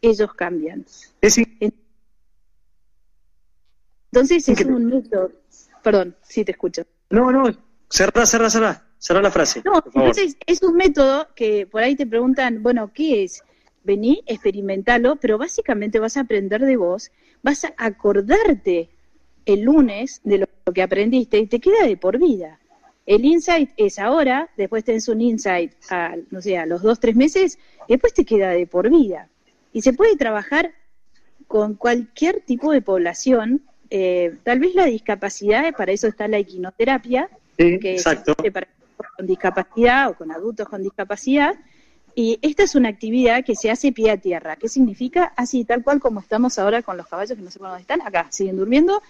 ellos 0.02 0.33
cambian. 0.35 0.85
Entonces 4.12 4.49
es 4.49 4.64
un 4.64 4.87
método. 4.87 5.33
Perdón, 5.83 6.16
sí 6.23 6.45
te 6.45 6.52
escucho. 6.52 6.83
No, 7.11 7.30
no, 7.33 7.45
cerrá, 7.88 8.26
cerrá, 8.26 8.50
cerrá. 8.50 8.87
Cerrar 9.00 9.23
la 9.23 9.30
frase. 9.30 9.62
No, 9.64 9.83
entonces 9.95 10.37
es 10.45 10.62
un 10.62 10.76
método 10.76 11.28
que 11.35 11.66
por 11.66 11.83
ahí 11.83 11.97
te 11.97 12.07
preguntan, 12.07 12.62
bueno, 12.62 12.92
¿qué 12.92 13.25
es? 13.25 13.42
Vení, 13.83 14.23
experimentalo, 14.26 15.16
pero 15.16 15.38
básicamente 15.38 15.99
vas 15.99 16.19
a 16.19 16.21
aprender 16.21 16.61
de 16.61 16.76
vos, 16.76 17.11
vas 17.42 17.64
a 17.64 17.73
acordarte 17.78 18.90
el 19.47 19.62
lunes 19.62 20.21
de 20.23 20.38
lo 20.38 20.47
que 20.75 20.83
aprendiste 20.83 21.38
y 21.38 21.47
te 21.47 21.61
queda 21.61 21.87
de 21.87 21.97
por 21.97 22.19
vida. 22.19 22.61
El 23.07 23.25
insight 23.25 23.71
es 23.78 23.99
ahora, 23.99 24.50
después 24.59 24.85
tenés 24.85 25.09
un 25.09 25.23
insight 25.23 25.73
a, 25.88 26.14
no 26.30 26.42
sé, 26.42 26.59
a 26.59 26.66
los 26.66 26.83
dos, 26.83 27.00
tres 27.00 27.16
meses, 27.16 27.59
y 27.88 27.95
después 27.95 28.12
te 28.12 28.26
queda 28.26 28.50
de 28.50 28.66
por 28.66 28.90
vida. 28.90 29.30
Y 29.72 29.82
se 29.82 29.92
puede 29.92 30.16
trabajar 30.16 30.72
con 31.46 31.74
cualquier 31.74 32.40
tipo 32.42 32.72
de 32.72 32.82
población, 32.82 33.62
eh, 33.90 34.36
tal 34.44 34.60
vez 34.60 34.74
la 34.74 34.84
discapacidad, 34.84 35.74
para 35.74 35.92
eso 35.92 36.06
está 36.06 36.28
la 36.28 36.38
equinoterapia, 36.38 37.28
que 37.56 37.92
exacto. 37.92 38.34
para 38.52 38.68
con 39.16 39.26
discapacidad 39.26 40.10
o 40.10 40.14
con 40.14 40.30
adultos 40.30 40.68
con 40.68 40.82
discapacidad. 40.82 41.54
Y 42.14 42.38
esta 42.42 42.64
es 42.64 42.74
una 42.74 42.88
actividad 42.88 43.44
que 43.44 43.54
se 43.54 43.70
hace 43.70 43.92
pie 43.92 44.10
a 44.10 44.16
tierra. 44.16 44.56
¿Qué 44.56 44.68
significa? 44.68 45.32
Así, 45.36 45.64
tal 45.64 45.82
cual 45.82 46.00
como 46.00 46.20
estamos 46.20 46.58
ahora 46.58 46.82
con 46.82 46.96
los 46.96 47.06
caballos 47.06 47.36
que 47.36 47.42
no 47.42 47.50
sé 47.50 47.58
por 47.58 47.68
dónde 47.68 47.82
están, 47.82 48.02
acá, 48.02 48.26
siguen 48.30 48.56
durmiendo. 48.56 49.02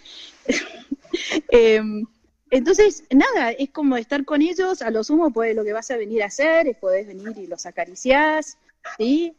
Em, 1.49 2.07
entonces, 2.51 3.03
nada, 3.11 3.51
es 3.51 3.71
como 3.71 3.97
estar 3.97 4.25
con 4.25 4.43
ellos, 4.43 4.81
a 4.81 4.91
lo 4.91 5.03
sumo 5.03 5.33
pues 5.33 5.57
lo 5.57 5.65
que 5.65 5.73
vas 5.73 5.91
a 5.91 5.97
venir 5.97 6.23
a 6.23 6.27
hacer, 6.27 6.69
es 6.69 6.77
podés 6.77 7.07
venir 7.09 7.37
y 7.37 7.49
los 7.49 7.67
acariciás, 7.67 8.59
¿sí? 8.97 9.35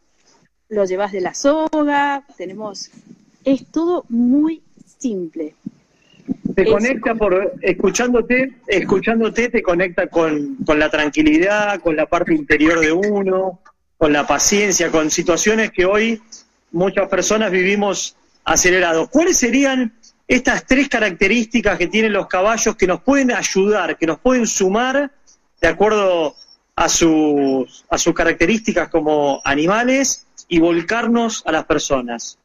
Los 0.71 0.87
llevas 0.87 1.11
de 1.11 1.19
la 1.19 1.33
soga, 1.33 2.23
tenemos, 2.37 2.89
es 3.43 3.65
todo 3.73 4.05
muy 4.07 4.61
simple. 4.99 5.53
Te 6.55 6.65
conecta 6.65 7.13
por, 7.13 7.55
escuchándote, 7.61 8.53
escuchándote 8.67 9.49
te 9.49 9.61
conecta 9.61 10.07
con, 10.07 10.55
la 10.65 10.89
tranquilidad, 10.89 11.81
con 11.81 11.97
la 11.97 12.05
parte 12.05 12.33
interior 12.33 12.79
de 12.79 12.93
uno, 12.93 13.59
con 13.97 14.13
la 14.13 14.25
paciencia, 14.25 14.89
con 14.89 15.11
situaciones 15.11 15.71
que 15.71 15.83
hoy 15.83 16.21
muchas 16.71 17.09
personas 17.09 17.51
vivimos 17.51 18.15
acelerados. 18.45 19.09
¿Cuáles 19.09 19.37
serían 19.37 19.91
estas 20.25 20.65
tres 20.65 20.87
características 20.87 21.77
que 21.77 21.87
tienen 21.87 22.13
los 22.13 22.27
caballos 22.27 22.77
que 22.77 22.87
nos 22.87 23.01
pueden 23.01 23.33
ayudar, 23.33 23.97
que 23.97 24.07
nos 24.07 24.19
pueden 24.19 24.47
sumar 24.47 25.11
de 25.59 25.67
acuerdo 25.67 26.33
a 26.81 26.89
sus, 26.89 27.85
a 27.89 27.97
sus 27.99 28.13
características 28.15 28.89
como 28.89 29.39
animales 29.43 30.25
y 30.47 30.59
volcarnos 30.59 31.43
a 31.45 31.51
las 31.51 31.65
personas? 31.65 32.39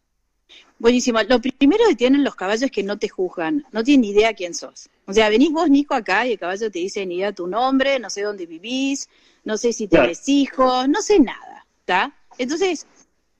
Buenísimo. 0.79 1.23
Lo 1.23 1.41
primero 1.41 1.87
que 1.89 1.95
tienen 1.95 2.23
los 2.23 2.35
caballos 2.35 2.65
es 2.65 2.71
que 2.71 2.83
no 2.83 2.99
te 2.99 3.09
juzgan, 3.09 3.65
no 3.73 3.83
tienen 3.83 4.03
ni 4.03 4.11
idea 4.11 4.35
quién 4.35 4.53
sos. 4.53 4.91
O 5.07 5.15
sea, 5.15 5.31
venís 5.31 5.51
vos, 5.53 5.71
Nico, 5.71 5.95
acá 5.95 6.27
y 6.27 6.33
el 6.33 6.39
caballo 6.39 6.71
te 6.71 6.81
dice 6.81 7.07
ni 7.07 7.17
idea 7.17 7.33
tu 7.33 7.47
nombre, 7.47 7.99
no 7.99 8.11
sé 8.11 8.23
dónde 8.23 8.45
vivís, 8.45 9.09
no 9.45 9.57
sé 9.57 9.73
si 9.73 9.89
tenés 9.89 10.29
hijos, 10.29 10.87
no 10.87 11.01
sé 11.01 11.19
nada, 11.19 11.65
¿está? 11.81 12.15
Entonces, 12.37 12.87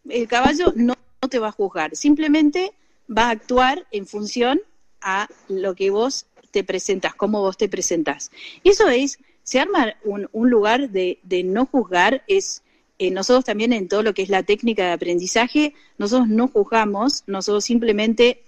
el 0.09 0.27
caballo 0.27 0.73
no, 0.77 0.95
te 1.29 1.39
va 1.39 1.49
a 1.49 1.53
juzgar, 1.53 1.95
simplemente 1.95 2.73
va 3.15 3.25
a 3.25 3.31
actuar 3.31 3.87
en 3.91 4.07
función 4.07 4.63
a 5.03 5.29
lo 5.49 5.75
que 5.75 5.91
vos 5.91 6.25
te 6.53 6.65
presentas, 6.65 7.15
cómo 7.15 7.41
vos 7.41 7.59
te 7.59 7.69
presentás. 7.69 8.31
Y 8.63 8.71
eso 8.71 8.89
es, 8.89 9.19
se 9.47 9.61
arma 9.61 9.95
un, 10.05 10.29
un 10.33 10.51
lugar 10.51 10.91
de, 10.91 11.19
de 11.23 11.45
no 11.45 11.67
juzgar, 11.67 12.23
es 12.27 12.63
eh, 12.99 13.11
nosotros 13.11 13.45
también 13.45 13.73
en 13.73 13.89
todo 13.89 14.03
lo 14.03 14.13
que 14.13 14.23
es 14.23 14.29
la 14.29 14.43
técnica 14.43 14.87
de 14.87 14.93
aprendizaje, 14.93 15.75
nosotros 15.99 16.29
no 16.29 16.49
juzgamos, 16.49 17.23
nosotros 17.27 17.65
simplemente 17.65 18.43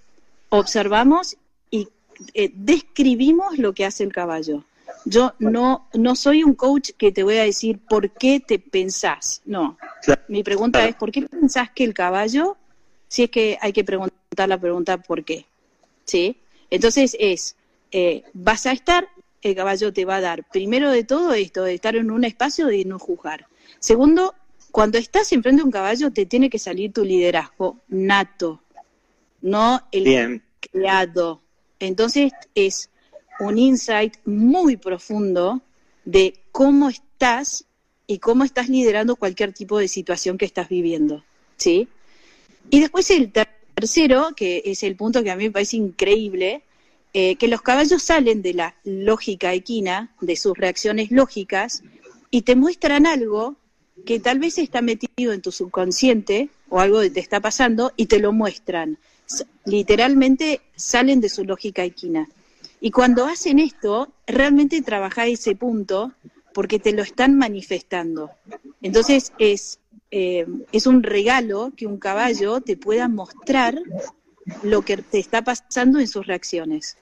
observamos 0.49 1.37
y 1.71 1.87
eh, 2.33 2.51
describimos 2.53 3.57
lo 3.57 3.73
que 3.73 3.85
hace 3.85 4.03
el 4.03 4.11
caballo. 4.11 4.65
Yo 5.05 5.33
no, 5.39 5.87
no 5.93 6.15
soy 6.15 6.43
un 6.43 6.53
coach 6.53 6.89
que 6.97 7.13
te 7.13 7.23
voy 7.23 7.37
a 7.37 7.43
decir 7.43 7.79
por 7.79 8.09
qué 8.11 8.41
te 8.45 8.59
pensás. 8.59 9.41
No. 9.45 9.77
Mi 10.27 10.43
pregunta 10.43 10.85
es, 10.85 10.95
¿por 10.95 11.11
qué 11.11 11.21
pensás 11.21 11.69
que 11.71 11.85
el 11.85 11.93
caballo? 11.93 12.57
Si 13.07 13.23
es 13.23 13.29
que 13.29 13.57
hay 13.61 13.71
que 13.71 13.85
preguntar 13.85 14.49
la 14.49 14.57
pregunta 14.57 14.97
¿por 14.97 15.23
qué? 15.23 15.45
¿Sí? 16.05 16.37
Entonces 16.69 17.15
es, 17.19 17.55
eh, 17.91 18.23
vas 18.33 18.65
a 18.65 18.73
estar 18.73 19.07
el 19.41 19.55
caballo 19.55 19.93
te 19.93 20.05
va 20.05 20.17
a 20.17 20.21
dar? 20.21 20.43
Primero 20.49 20.91
de 20.91 21.03
todo 21.03 21.33
esto, 21.33 21.63
de 21.63 21.73
estar 21.73 21.95
en 21.95 22.11
un 22.11 22.23
espacio 22.23 22.67
de 22.67 22.85
no 22.85 22.99
juzgar. 22.99 23.47
Segundo, 23.79 24.35
cuando 24.71 24.97
estás 24.97 25.31
enfrente 25.31 25.61
de 25.61 25.65
un 25.65 25.71
caballo 25.71 26.11
te 26.11 26.25
tiene 26.25 26.49
que 26.49 26.59
salir 26.59 26.93
tu 26.93 27.03
liderazgo 27.03 27.77
nato, 27.87 28.61
no 29.41 29.81
el 29.91 30.41
creado. 30.59 31.41
Entonces 31.79 32.31
es 32.55 32.89
un 33.39 33.57
insight 33.57 34.15
muy 34.25 34.77
profundo 34.77 35.61
de 36.05 36.33
cómo 36.51 36.89
estás 36.89 37.65
y 38.05 38.19
cómo 38.19 38.43
estás 38.43 38.69
liderando 38.69 39.15
cualquier 39.15 39.53
tipo 39.53 39.77
de 39.77 39.87
situación 39.87 40.37
que 40.37 40.45
estás 40.45 40.67
viviendo, 40.67 41.23
¿sí? 41.57 41.87
Y 42.69 42.79
después 42.81 43.09
el 43.11 43.31
tercero, 43.31 44.33
que 44.35 44.63
es 44.65 44.83
el 44.83 44.95
punto 44.95 45.23
que 45.23 45.31
a 45.31 45.35
mí 45.35 45.45
me 45.45 45.51
parece 45.51 45.77
increíble, 45.77 46.63
eh, 47.13 47.35
que 47.37 47.47
los 47.47 47.61
caballos 47.61 48.03
salen 48.03 48.41
de 48.41 48.53
la 48.53 48.75
lógica 48.83 49.53
equina, 49.53 50.13
de 50.21 50.35
sus 50.35 50.57
reacciones 50.57 51.11
lógicas, 51.11 51.83
y 52.31 52.43
te 52.43 52.55
muestran 52.55 53.07
algo 53.07 53.55
que 54.05 54.19
tal 54.19 54.39
vez 54.39 54.57
está 54.57 54.81
metido 54.81 55.33
en 55.33 55.41
tu 55.41 55.51
subconsciente 55.51 56.49
o 56.69 56.79
algo 56.79 57.01
que 57.01 57.09
te 57.09 57.19
está 57.19 57.39
pasando 57.39 57.91
y 57.95 58.05
te 58.05 58.19
lo 58.19 58.31
muestran. 58.31 58.97
Literalmente 59.65 60.61
salen 60.75 61.21
de 61.21 61.29
su 61.29 61.43
lógica 61.43 61.83
equina. 61.83 62.27
Y 62.81 62.91
cuando 62.91 63.25
hacen 63.25 63.59
esto, 63.59 64.09
realmente 64.25 64.81
trabaja 64.81 65.27
ese 65.27 65.55
punto 65.55 66.13
porque 66.53 66.79
te 66.79 66.93
lo 66.93 67.03
están 67.03 67.37
manifestando. 67.37 68.31
Entonces 68.81 69.33
es, 69.37 69.79
eh, 70.11 70.45
es 70.71 70.87
un 70.87 71.03
regalo 71.03 71.71
que 71.75 71.85
un 71.85 71.97
caballo 71.97 72.61
te 72.61 72.77
pueda 72.77 73.07
mostrar 73.07 73.81
lo 74.63 74.81
que 74.81 74.97
te 74.97 75.19
está 75.19 75.41
pasando 75.41 75.99
en 75.99 76.07
sus 76.07 76.25
reacciones. 76.25 76.97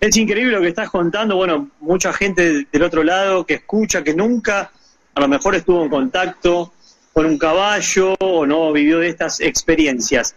Es 0.00 0.16
increíble 0.16 0.52
lo 0.52 0.60
que 0.60 0.68
estás 0.68 0.90
contando. 0.90 1.36
Bueno, 1.36 1.70
mucha 1.80 2.12
gente 2.12 2.66
del 2.70 2.82
otro 2.82 3.02
lado 3.02 3.46
que 3.46 3.54
escucha, 3.54 4.04
que 4.04 4.14
nunca 4.14 4.70
a 5.14 5.20
lo 5.20 5.28
mejor 5.28 5.54
estuvo 5.54 5.82
en 5.82 5.88
contacto 5.88 6.72
con 7.12 7.24
un 7.24 7.38
caballo 7.38 8.14
o 8.20 8.44
no 8.44 8.72
vivió 8.72 8.98
de 8.98 9.08
estas 9.08 9.40
experiencias. 9.40 10.34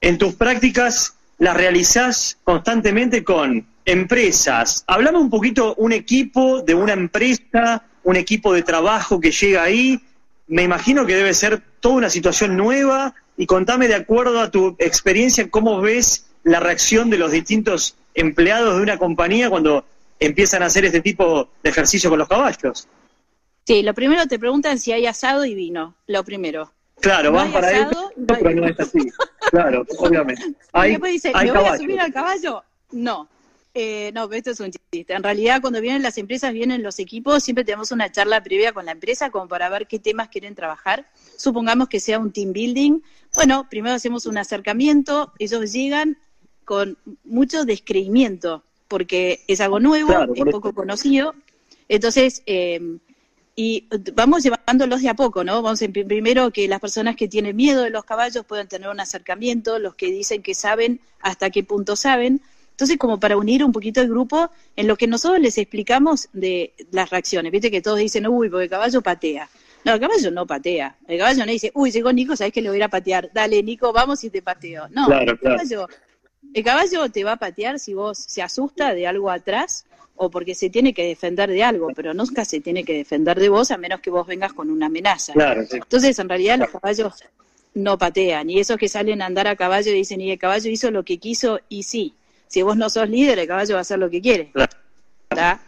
En 0.00 0.18
tus 0.18 0.34
prácticas 0.34 1.14
las 1.38 1.56
realizás 1.56 2.36
constantemente 2.44 3.24
con 3.24 3.66
empresas. 3.84 4.84
Hablame 4.86 5.18
un 5.18 5.30
poquito, 5.30 5.74
un 5.76 5.92
equipo 5.92 6.60
de 6.60 6.74
una 6.74 6.92
empresa, 6.92 7.82
un 8.04 8.16
equipo 8.16 8.52
de 8.52 8.62
trabajo 8.62 9.18
que 9.18 9.30
llega 9.30 9.62
ahí. 9.62 9.98
Me 10.48 10.62
imagino 10.62 11.06
que 11.06 11.14
debe 11.14 11.34
ser 11.34 11.62
toda 11.80 11.96
una 11.96 12.10
situación 12.10 12.56
nueva 12.56 13.14
y 13.36 13.46
contame 13.46 13.86
de 13.86 13.94
acuerdo 13.94 14.40
a 14.40 14.50
tu 14.50 14.76
experiencia 14.78 15.48
cómo 15.50 15.80
ves 15.80 16.26
la 16.42 16.60
reacción 16.60 17.10
de 17.10 17.18
los 17.18 17.30
distintos 17.30 17.96
empleados 18.14 18.76
de 18.76 18.82
una 18.82 18.98
compañía 18.98 19.50
cuando 19.50 19.84
empiezan 20.18 20.62
a 20.62 20.66
hacer 20.66 20.84
este 20.84 21.00
tipo 21.00 21.48
de 21.62 21.70
ejercicio 21.70 22.10
con 22.10 22.18
los 22.18 22.28
caballos. 22.28 22.88
Sí, 23.64 23.82
lo 23.82 23.94
primero 23.94 24.26
te 24.26 24.38
preguntan 24.38 24.78
si 24.78 24.92
hay 24.92 25.06
asado 25.06 25.44
y 25.44 25.54
vino, 25.54 25.94
lo 26.06 26.24
primero. 26.24 26.72
Claro, 27.00 27.30
van 27.30 27.52
para 27.52 27.70
eso, 27.70 28.10
pero 28.26 28.50
no 28.50 28.66
es 28.66 28.80
así. 28.80 29.10
claro, 29.50 29.86
obviamente. 29.98 30.42
y 30.86 30.88
después 30.88 31.12
dice, 31.12 31.32
¿me 31.32 31.52
voy 31.52 31.64
a 31.64 31.76
subir 31.76 32.00
al 32.00 32.12
caballo? 32.12 32.64
No. 32.90 33.28
Eh, 33.80 34.10
no, 34.12 34.28
esto 34.32 34.50
es 34.50 34.58
un 34.58 34.72
chiste. 34.72 35.14
En 35.14 35.22
realidad, 35.22 35.60
cuando 35.60 35.80
vienen 35.80 36.02
las 36.02 36.18
empresas, 36.18 36.52
vienen 36.52 36.82
los 36.82 36.98
equipos, 36.98 37.44
siempre 37.44 37.62
tenemos 37.62 37.92
una 37.92 38.10
charla 38.10 38.42
previa 38.42 38.72
con 38.72 38.84
la 38.86 38.90
empresa 38.90 39.30
como 39.30 39.46
para 39.46 39.68
ver 39.68 39.86
qué 39.86 40.00
temas 40.00 40.30
quieren 40.30 40.56
trabajar. 40.56 41.08
Supongamos 41.36 41.88
que 41.88 42.00
sea 42.00 42.18
un 42.18 42.32
team 42.32 42.52
building. 42.52 43.02
Bueno, 43.36 43.68
primero 43.70 43.94
hacemos 43.94 44.26
un 44.26 44.36
acercamiento, 44.36 45.32
ellos 45.38 45.70
llegan 45.70 46.18
con 46.64 46.98
mucho 47.22 47.64
descreimiento, 47.64 48.64
porque 48.88 49.44
es 49.46 49.60
algo 49.60 49.78
nuevo, 49.78 50.12
es 50.34 50.44
poco 50.50 50.72
conocido. 50.74 51.36
Entonces, 51.88 52.42
eh, 52.46 52.98
y 53.54 53.86
vamos 54.12 54.42
llevándolos 54.42 55.02
de 55.02 55.08
a 55.08 55.14
poco, 55.14 55.44
¿no? 55.44 55.62
Vamos 55.62 55.82
en, 55.82 55.92
primero 55.92 56.50
que 56.50 56.66
las 56.66 56.80
personas 56.80 57.14
que 57.14 57.28
tienen 57.28 57.54
miedo 57.54 57.84
de 57.84 57.90
los 57.90 58.02
caballos 58.02 58.44
puedan 58.44 58.66
tener 58.66 58.88
un 58.88 58.98
acercamiento, 58.98 59.78
los 59.78 59.94
que 59.94 60.06
dicen 60.06 60.42
que 60.42 60.56
saben 60.56 61.00
hasta 61.20 61.50
qué 61.50 61.62
punto 61.62 61.94
saben. 61.94 62.42
Entonces, 62.78 62.96
como 62.96 63.18
para 63.18 63.36
unir 63.36 63.64
un 63.64 63.72
poquito 63.72 64.00
el 64.00 64.08
grupo 64.08 64.52
en 64.76 64.86
lo 64.86 64.96
que 64.96 65.08
nosotros 65.08 65.40
les 65.40 65.58
explicamos 65.58 66.28
de 66.32 66.74
las 66.92 67.10
reacciones. 67.10 67.50
Viste 67.50 67.72
que 67.72 67.82
todos 67.82 67.98
dicen, 67.98 68.28
uy, 68.28 68.48
porque 68.48 68.66
el 68.66 68.70
caballo 68.70 69.02
patea. 69.02 69.48
No, 69.84 69.94
el 69.94 70.00
caballo 70.00 70.30
no 70.30 70.46
patea. 70.46 70.96
El 71.08 71.18
caballo 71.18 71.44
no 71.44 71.50
dice, 71.50 71.72
uy, 71.74 71.90
llegó 71.90 72.12
Nico, 72.12 72.36
sabes 72.36 72.52
que 72.52 72.62
le 72.62 72.68
voy 72.68 72.76
a 72.76 72.78
ir 72.78 72.84
a 72.84 72.88
patear. 72.88 73.30
Dale, 73.34 73.64
Nico, 73.64 73.92
vamos 73.92 74.22
y 74.22 74.30
te 74.30 74.42
pateo. 74.42 74.86
No, 74.90 75.10
el, 75.10 75.36
Caballo, 75.40 75.88
el 76.54 76.62
caballo 76.62 77.10
te 77.10 77.24
va 77.24 77.32
a 77.32 77.36
patear 77.36 77.80
si 77.80 77.94
vos 77.94 78.16
se 78.16 78.42
asusta 78.42 78.94
de 78.94 79.08
algo 79.08 79.28
atrás 79.28 79.84
o 80.14 80.30
porque 80.30 80.54
se 80.54 80.70
tiene 80.70 80.94
que 80.94 81.04
defender 81.04 81.50
de 81.50 81.64
algo, 81.64 81.88
pero 81.96 82.14
nunca 82.14 82.44
se 82.44 82.60
tiene 82.60 82.84
que 82.84 82.94
defender 82.94 83.40
de 83.40 83.48
vos 83.48 83.72
a 83.72 83.76
menos 83.76 83.98
que 83.98 84.10
vos 84.10 84.24
vengas 84.24 84.52
con 84.52 84.70
una 84.70 84.86
amenaza. 84.86 85.32
Entonces, 85.72 86.16
en 86.16 86.28
realidad, 86.28 86.60
los 86.60 86.70
caballos 86.70 87.24
no 87.74 87.98
patean, 87.98 88.50
y 88.50 88.60
esos 88.60 88.76
que 88.76 88.88
salen 88.88 89.20
a 89.20 89.26
andar 89.26 89.48
a 89.48 89.56
caballo 89.56 89.90
dicen, 89.90 90.20
y 90.20 90.30
el 90.30 90.38
caballo 90.38 90.70
hizo 90.70 90.92
lo 90.92 91.04
que 91.04 91.18
quiso, 91.18 91.60
y 91.68 91.82
sí, 91.82 92.14
si 92.48 92.62
vos 92.62 92.76
no 92.76 92.90
sos 92.90 93.08
líder, 93.08 93.38
el 93.38 93.46
caballo 93.46 93.74
va 93.74 93.80
a 93.80 93.82
hacer 93.82 93.98
lo 93.98 94.10
que 94.10 94.20
quiere. 94.20 94.52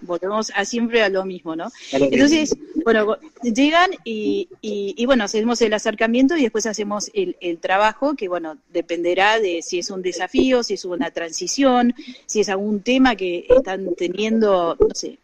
Volvemos 0.00 0.50
a 0.54 0.64
siempre 0.64 1.02
a 1.02 1.08
lo 1.08 1.24
mismo, 1.24 1.54
¿no? 1.54 1.70
Entonces, 1.92 2.56
bueno, 2.84 3.16
llegan 3.42 3.90
y, 4.04 4.48
y, 4.62 5.06
bueno, 5.06 5.24
hacemos 5.24 5.60
el 5.62 5.72
acercamiento 5.74 6.36
y 6.36 6.42
después 6.42 6.66
hacemos 6.66 7.10
el, 7.14 7.36
el, 7.40 7.58
trabajo 7.58 8.14
que, 8.14 8.28
bueno, 8.28 8.56
dependerá 8.72 9.38
de 9.38 9.62
si 9.62 9.78
es 9.78 9.90
un 9.90 10.02
desafío, 10.02 10.62
si 10.62 10.74
es 10.74 10.84
una 10.84 11.10
transición, 11.10 11.94
si 12.26 12.40
es 12.40 12.48
algún 12.48 12.80
tema 12.80 13.16
que 13.16 13.46
están 13.48 13.94
teniendo, 13.94 14.76
no 14.80 14.94
sé, 14.94 15.18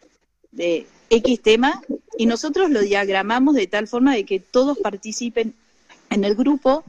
de 0.51 0.85
X 1.09 1.41
tema, 1.41 1.81
y 2.17 2.25
nosotros 2.25 2.69
lo 2.69 2.81
diagramamos 2.81 3.55
de 3.55 3.67
tal 3.67 3.87
forma 3.87 4.15
de 4.15 4.23
que 4.23 4.39
todos 4.39 4.77
participen 4.77 5.53
en 6.09 6.23
el 6.23 6.35
grupo 6.35 6.83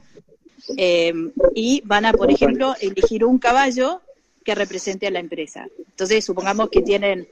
eh, 0.77 1.13
y 1.55 1.81
van 1.85 2.05
a, 2.05 2.13
por 2.13 2.31
ejemplo, 2.31 2.75
elegir 2.79 3.25
un 3.25 3.39
caballo 3.39 4.01
que 4.49 4.55
represente 4.55 5.05
a 5.05 5.11
la 5.11 5.19
empresa. 5.19 5.67
Entonces, 5.77 6.25
supongamos 6.25 6.69
que 6.71 6.81
tienen 6.81 7.27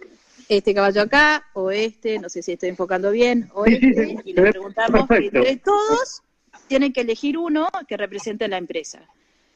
este 0.48 0.72
caballo 0.72 1.02
acá, 1.02 1.48
o 1.54 1.72
este, 1.72 2.20
no 2.20 2.30
sé 2.30 2.44
si 2.44 2.52
estoy 2.52 2.70
enfocando 2.70 3.10
bien, 3.10 3.50
o 3.56 3.66
este, 3.66 4.18
y 4.24 4.34
le 4.34 4.52
preguntamos 4.52 5.10
entre 5.10 5.58
todos 5.58 6.22
tienen 6.68 6.94
que 6.94 7.02
elegir 7.02 7.40
uno 7.40 7.70
que 7.88 7.98
represente 7.98 8.46
a 8.46 8.48
la 8.48 8.58
empresa. 8.58 9.02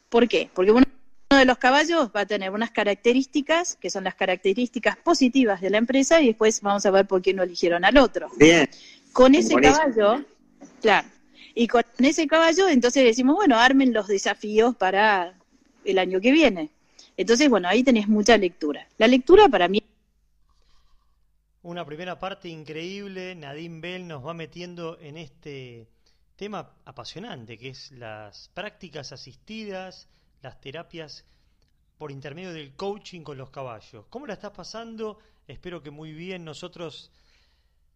¿Por 0.08 0.26
qué? 0.26 0.50
Porque 0.52 0.72
uno 0.72 0.84
de 1.30 1.44
los 1.44 1.58
caballos 1.58 2.10
va 2.16 2.22
a 2.22 2.26
tener 2.26 2.50
unas 2.50 2.72
características 2.72 3.76
que 3.76 3.90
son 3.90 4.02
las 4.02 4.16
características 4.16 4.96
positivas 4.96 5.60
de 5.60 5.70
la 5.70 5.78
empresa 5.78 6.20
y 6.20 6.28
después 6.28 6.62
vamos 6.62 6.84
a 6.84 6.90
ver 6.90 7.06
por 7.06 7.22
qué 7.22 7.32
no 7.32 7.44
eligieron 7.44 7.84
al 7.84 7.96
otro. 7.96 8.28
Bien. 8.38 8.68
Con 9.12 9.36
ese 9.36 9.54
caballo, 9.54 10.24
claro, 10.80 11.06
y 11.54 11.68
con 11.68 11.84
ese 11.98 12.26
caballo 12.26 12.68
entonces 12.68 13.04
decimos, 13.04 13.36
bueno, 13.36 13.56
armen 13.56 13.92
los 13.92 14.08
desafíos 14.08 14.74
para 14.74 15.34
el 15.84 15.98
año 16.00 16.20
que 16.20 16.32
viene. 16.32 16.70
Entonces, 17.16 17.48
bueno, 17.48 17.68
ahí 17.68 17.82
tenés 17.82 18.08
mucha 18.08 18.36
lectura. 18.36 18.86
La 18.98 19.06
lectura 19.06 19.48
para 19.48 19.68
mí 19.68 19.82
una 21.64 21.84
primera 21.86 22.18
parte 22.18 22.48
increíble, 22.48 23.36
Nadine 23.36 23.80
Bell 23.80 24.08
nos 24.08 24.26
va 24.26 24.34
metiendo 24.34 24.98
en 24.98 25.16
este 25.16 25.86
tema 26.34 26.74
apasionante, 26.84 27.56
que 27.56 27.68
es 27.68 27.92
las 27.92 28.48
prácticas 28.48 29.12
asistidas, 29.12 30.08
las 30.40 30.60
terapias 30.60 31.24
por 31.98 32.10
intermedio 32.10 32.52
del 32.52 32.74
coaching 32.74 33.20
con 33.22 33.38
los 33.38 33.50
caballos. 33.50 34.06
¿Cómo 34.10 34.26
la 34.26 34.32
estás 34.32 34.50
pasando? 34.50 35.20
Espero 35.46 35.80
que 35.80 35.92
muy 35.92 36.12
bien. 36.12 36.44
Nosotros 36.44 37.12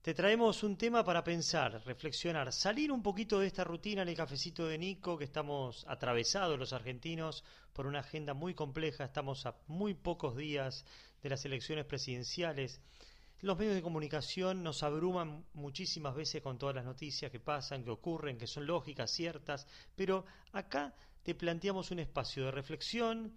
te 0.07 0.15
traemos 0.15 0.63
un 0.63 0.77
tema 0.77 1.05
para 1.05 1.25
pensar, 1.25 1.83
reflexionar, 1.85 2.53
salir 2.53 2.93
un 2.93 3.03
poquito 3.03 3.41
de 3.41 3.49
esta 3.49 3.65
rutina 3.65 4.03
en 4.03 4.09
el 4.09 4.15
cafecito 4.15 4.65
de 4.65 4.79
Nico, 4.79 5.19
que 5.19 5.25
estamos 5.25 5.85
atravesados 5.89 6.57
los 6.57 6.73
argentinos 6.73 7.43
por 7.73 7.89
una 7.89 7.99
agenda 7.99 8.33
muy 8.33 8.55
compleja, 8.55 9.07
estamos 9.07 9.47
a 9.47 9.57
muy 9.67 9.95
pocos 9.95 10.37
días 10.37 10.85
de 11.25 11.31
las 11.31 11.45
elecciones 11.45 11.87
presidenciales 11.87 12.81
los 13.41 13.59
medios 13.59 13.75
de 13.75 13.83
comunicación 13.83 14.63
nos 14.63 14.85
abruman 14.85 15.45
muchísimas 15.55 16.15
veces 16.15 16.41
con 16.41 16.57
todas 16.57 16.77
las 16.77 16.85
noticias 16.85 17.33
que 17.33 17.41
pasan, 17.41 17.83
que 17.83 17.91
ocurren, 17.91 18.39
que 18.39 18.47
son 18.47 18.65
lógicas, 18.65 19.11
ciertas, 19.11 19.67
pero 19.97 20.25
acá 20.53 20.95
te 21.25 21.35
planteamos 21.35 21.91
un 21.91 21.99
espacio 21.99 22.45
de 22.45 22.53
reflexión, 22.53 23.35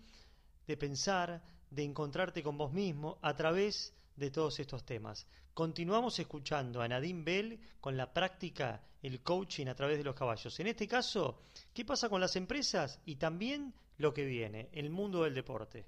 de 0.68 0.78
pensar, 0.78 1.42
de 1.72 1.84
encontrarte 1.84 2.44
con 2.44 2.60
vos 2.60 2.72
mismo 2.72 3.18
a 3.24 3.36
través 3.36 3.92
de 4.16 4.30
todos 4.30 4.60
estos 4.60 4.86
temas. 4.86 5.26
Continuamos 5.60 6.18
escuchando 6.20 6.82
a 6.82 6.88
Nadine 6.88 7.22
Bell 7.22 7.60
con 7.82 7.98
la 7.98 8.14
práctica, 8.14 8.82
el 9.04 9.20
coaching 9.20 9.68
a 9.68 9.76
través 9.76 9.98
de 9.98 10.06
los 10.06 10.16
caballos. 10.16 10.58
En 10.62 10.68
este 10.68 10.88
caso, 10.88 11.42
¿qué 11.74 11.84
pasa 11.84 12.08
con 12.08 12.22
las 12.22 12.38
empresas 12.38 13.02
y 13.06 13.18
también 13.18 13.74
lo 13.98 14.14
que 14.14 14.24
viene, 14.24 14.70
el 14.72 14.90
mundo 14.90 15.24
del 15.24 15.34
deporte? 15.34 15.84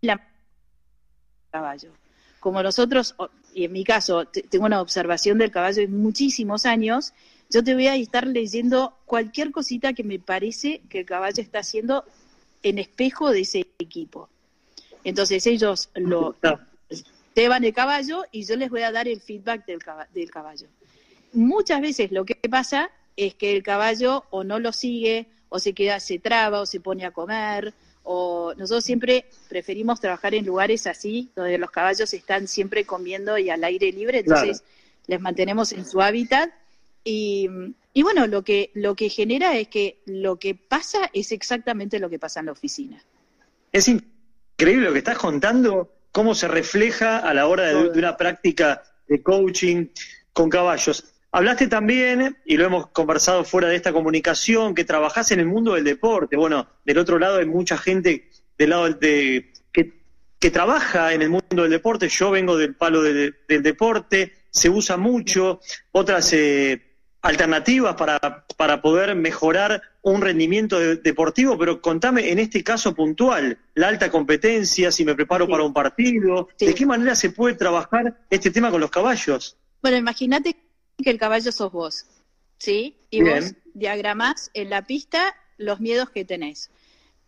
la 0.00 0.26
caballo. 1.50 1.92
Como 2.40 2.62
nosotros, 2.62 3.14
y 3.52 3.64
en 3.64 3.72
mi 3.72 3.84
caso, 3.84 4.24
tengo 4.24 4.64
una 4.64 4.80
observación 4.80 5.36
del 5.36 5.50
caballo 5.50 5.82
de 5.82 5.88
muchísimos 5.88 6.64
años, 6.64 7.12
yo 7.50 7.62
te 7.62 7.74
voy 7.74 7.88
a 7.88 7.96
estar 7.96 8.26
leyendo 8.26 8.96
cualquier 9.04 9.52
cosita 9.52 9.92
que 9.92 10.02
me 10.02 10.18
parece 10.18 10.80
que 10.88 11.00
el 11.00 11.04
caballo 11.04 11.42
está 11.42 11.58
haciendo 11.58 12.06
en 12.62 12.78
espejo 12.78 13.32
de 13.32 13.42
ese 13.42 13.66
equipo. 13.78 14.30
Entonces 15.04 15.46
ellos 15.46 15.90
lo 15.94 16.34
llevan 17.34 17.64
el 17.64 17.72
caballo 17.72 18.24
y 18.32 18.44
yo 18.44 18.56
les 18.56 18.70
voy 18.70 18.82
a 18.82 18.92
dar 18.92 19.06
el 19.06 19.20
feedback 19.20 19.64
del, 19.66 19.78
del 20.12 20.30
caballo. 20.30 20.66
Muchas 21.32 21.80
veces 21.80 22.10
lo 22.10 22.24
que 22.24 22.34
pasa 22.50 22.90
es 23.16 23.34
que 23.34 23.54
el 23.54 23.62
caballo 23.62 24.24
o 24.30 24.44
no 24.44 24.58
lo 24.58 24.72
sigue, 24.72 25.26
o 25.48 25.58
se 25.58 25.72
queda, 25.72 26.00
se 26.00 26.18
traba, 26.18 26.60
o 26.60 26.66
se 26.66 26.80
pone 26.80 27.04
a 27.04 27.10
comer, 27.10 27.74
o 28.02 28.54
nosotros 28.56 28.84
siempre 28.84 29.26
preferimos 29.48 30.00
trabajar 30.00 30.34
en 30.34 30.46
lugares 30.46 30.86
así, 30.86 31.30
donde 31.36 31.58
los 31.58 31.70
caballos 31.70 32.12
están 32.14 32.48
siempre 32.48 32.84
comiendo 32.84 33.36
y 33.38 33.50
al 33.50 33.62
aire 33.64 33.92
libre, 33.92 34.20
entonces 34.20 34.62
les 35.06 35.20
mantenemos 35.20 35.72
en 35.72 35.84
su 35.84 36.00
hábitat 36.00 36.50
y, 37.04 37.48
y, 37.92 38.02
bueno, 38.02 38.26
lo 38.26 38.42
que, 38.42 38.70
lo 38.74 38.94
que 38.94 39.08
genera 39.08 39.56
es 39.56 39.68
que 39.68 40.00
lo 40.06 40.36
que 40.36 40.54
pasa 40.54 41.10
es 41.12 41.32
exactamente 41.32 41.98
lo 41.98 42.10
que 42.10 42.18
pasa 42.18 42.40
en 42.40 42.46
la 42.46 42.52
oficina. 42.52 43.02
Es 43.72 43.88
increíble 44.58 44.86
lo 44.86 44.92
que 44.92 44.98
estás 44.98 45.18
contando, 45.18 45.94
cómo 46.10 46.34
se 46.34 46.48
refleja 46.48 47.18
a 47.18 47.32
la 47.32 47.46
hora 47.46 47.66
de, 47.66 47.90
de 47.90 47.98
una 47.98 48.16
práctica 48.16 48.82
de 49.06 49.22
coaching 49.22 49.86
con 50.32 50.50
caballos. 50.50 51.14
Hablaste 51.30 51.68
también, 51.68 52.38
y 52.44 52.56
lo 52.56 52.64
hemos 52.64 52.88
conversado 52.88 53.44
fuera 53.44 53.68
de 53.68 53.76
esta 53.76 53.92
comunicación, 53.92 54.74
que 54.74 54.84
trabajás 54.84 55.30
en 55.30 55.38
el 55.38 55.46
mundo 55.46 55.74
del 55.74 55.84
deporte. 55.84 56.36
Bueno, 56.36 56.66
del 56.84 56.98
otro 56.98 57.20
lado 57.20 57.38
hay 57.38 57.46
mucha 57.46 57.78
gente 57.78 58.30
del 58.58 58.70
lado 58.70 58.88
de, 58.90 59.52
que, 59.72 59.92
que 60.40 60.50
trabaja 60.50 61.12
en 61.12 61.22
el 61.22 61.30
mundo 61.30 61.62
del 61.62 61.70
deporte. 61.70 62.08
Yo 62.08 62.32
vengo 62.32 62.56
del 62.56 62.74
palo 62.74 63.02
del 63.02 63.34
deporte, 63.46 64.32
se 64.50 64.68
usa 64.68 64.96
mucho. 64.96 65.60
Otras 65.92 66.32
eh, 66.32 66.87
alternativas 67.22 67.96
para, 67.96 68.44
para 68.56 68.80
poder 68.80 69.14
mejorar 69.14 69.82
un 70.02 70.20
rendimiento 70.20 70.78
deportivo, 70.78 71.58
pero 71.58 71.80
contame 71.80 72.30
en 72.30 72.38
este 72.38 72.62
caso 72.62 72.94
puntual, 72.94 73.58
la 73.74 73.88
alta 73.88 74.10
competencia, 74.10 74.92
si 74.92 75.04
me 75.04 75.14
preparo 75.14 75.48
para 75.48 75.64
un 75.64 75.72
partido, 75.72 76.48
¿de 76.58 76.74
qué 76.74 76.86
manera 76.86 77.14
se 77.14 77.30
puede 77.30 77.54
trabajar 77.54 78.18
este 78.30 78.50
tema 78.50 78.70
con 78.70 78.80
los 78.80 78.90
caballos? 78.90 79.56
Bueno, 79.82 79.96
imagínate 79.96 80.56
que 81.02 81.10
el 81.10 81.18
caballo 81.18 81.52
sos 81.52 81.72
vos, 81.72 82.06
¿sí? 82.58 82.96
Y 83.10 83.22
vos 83.22 83.54
diagramás 83.74 84.50
en 84.54 84.70
la 84.70 84.86
pista 84.86 85.34
los 85.56 85.80
miedos 85.80 86.10
que 86.10 86.24
tenés. 86.24 86.70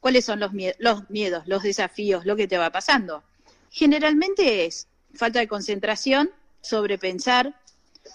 ¿Cuáles 0.00 0.24
son 0.24 0.40
los, 0.40 0.53
los 0.79 1.11
miedos, 1.11 1.46
los 1.46 1.62
desafíos, 1.62 2.24
lo 2.24 2.37
que 2.37 2.48
te 2.48 2.59
va 2.59 2.70
pasando? 2.70 3.22
Generalmente 3.70 4.64
es 4.64 4.88
falta 5.14 5.40
de 5.40 5.48
concentración, 5.48 6.31
sobrepensar, 6.62 7.55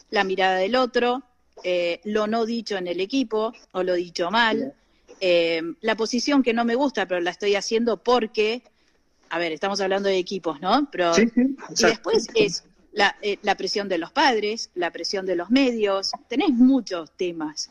la 0.09 0.23
mirada 0.23 0.57
del 0.57 0.75
otro, 0.75 1.23
eh, 1.63 2.01
lo 2.03 2.27
no 2.27 2.45
dicho 2.45 2.77
en 2.77 2.87
el 2.87 2.99
equipo 2.99 3.53
o 3.71 3.83
lo 3.83 3.93
dicho 3.93 4.29
mal, 4.31 4.73
eh, 5.21 5.61
la 5.81 5.95
posición 5.95 6.43
que 6.43 6.53
no 6.53 6.65
me 6.65 6.75
gusta, 6.75 7.07
pero 7.07 7.21
la 7.21 7.31
estoy 7.31 7.55
haciendo 7.55 7.97
porque, 7.97 8.61
a 9.29 9.39
ver, 9.39 9.51
estamos 9.51 9.79
hablando 9.81 10.09
de 10.09 10.17
equipos, 10.17 10.59
¿no? 10.61 10.89
Pero, 10.91 11.13
y 11.17 11.83
después 11.83 12.27
es 12.35 12.63
eh, 13.21 13.37
la, 13.41 13.55
presión 13.55 13.89
de 13.89 13.97
los 13.97 14.11
padres, 14.11 14.69
la 14.75 14.91
presión 14.91 15.25
de 15.25 15.35
los 15.35 15.49
medios, 15.49 16.11
tenés 16.27 16.49
muchos 16.49 17.11
temas. 17.11 17.69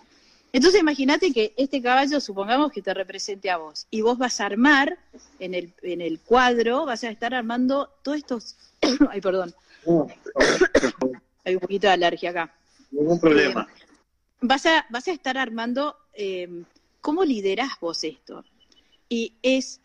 Entonces 0.52 0.80
imagínate 0.80 1.32
que 1.32 1.52
este 1.56 1.82
caballo, 1.82 2.20
supongamos 2.20 2.70
que 2.70 2.80
te 2.80 2.94
represente 2.94 3.50
a 3.50 3.56
vos, 3.56 3.86
y 3.90 4.02
vos 4.02 4.18
vas 4.18 4.40
a 4.40 4.46
armar 4.46 4.98
en 5.38 5.54
el, 5.54 5.72
en 5.82 6.00
el 6.00 6.20
cuadro, 6.20 6.86
vas 6.86 7.04
a 7.04 7.10
estar 7.10 7.34
armando 7.34 7.90
todos 8.02 8.18
estos... 8.18 8.56
Ay, 9.10 9.20
perdón. 9.20 9.54
Hay 11.44 11.54
un 11.54 11.60
poquito 11.60 11.86
de 11.88 11.92
alergia 11.92 12.30
acá. 12.30 12.54
Ningún 12.94 13.20
problema. 13.20 13.68
Eh, 13.70 13.84
vas, 14.40 14.66
a, 14.66 14.86
vas 14.90 15.08
a 15.08 15.12
estar 15.12 15.36
armando 15.36 15.96
eh, 16.14 16.62
cómo 17.00 17.24
liderás 17.24 17.72
vos 17.80 18.04
esto. 18.04 18.44
Y 19.08 19.34
es, 19.42 19.80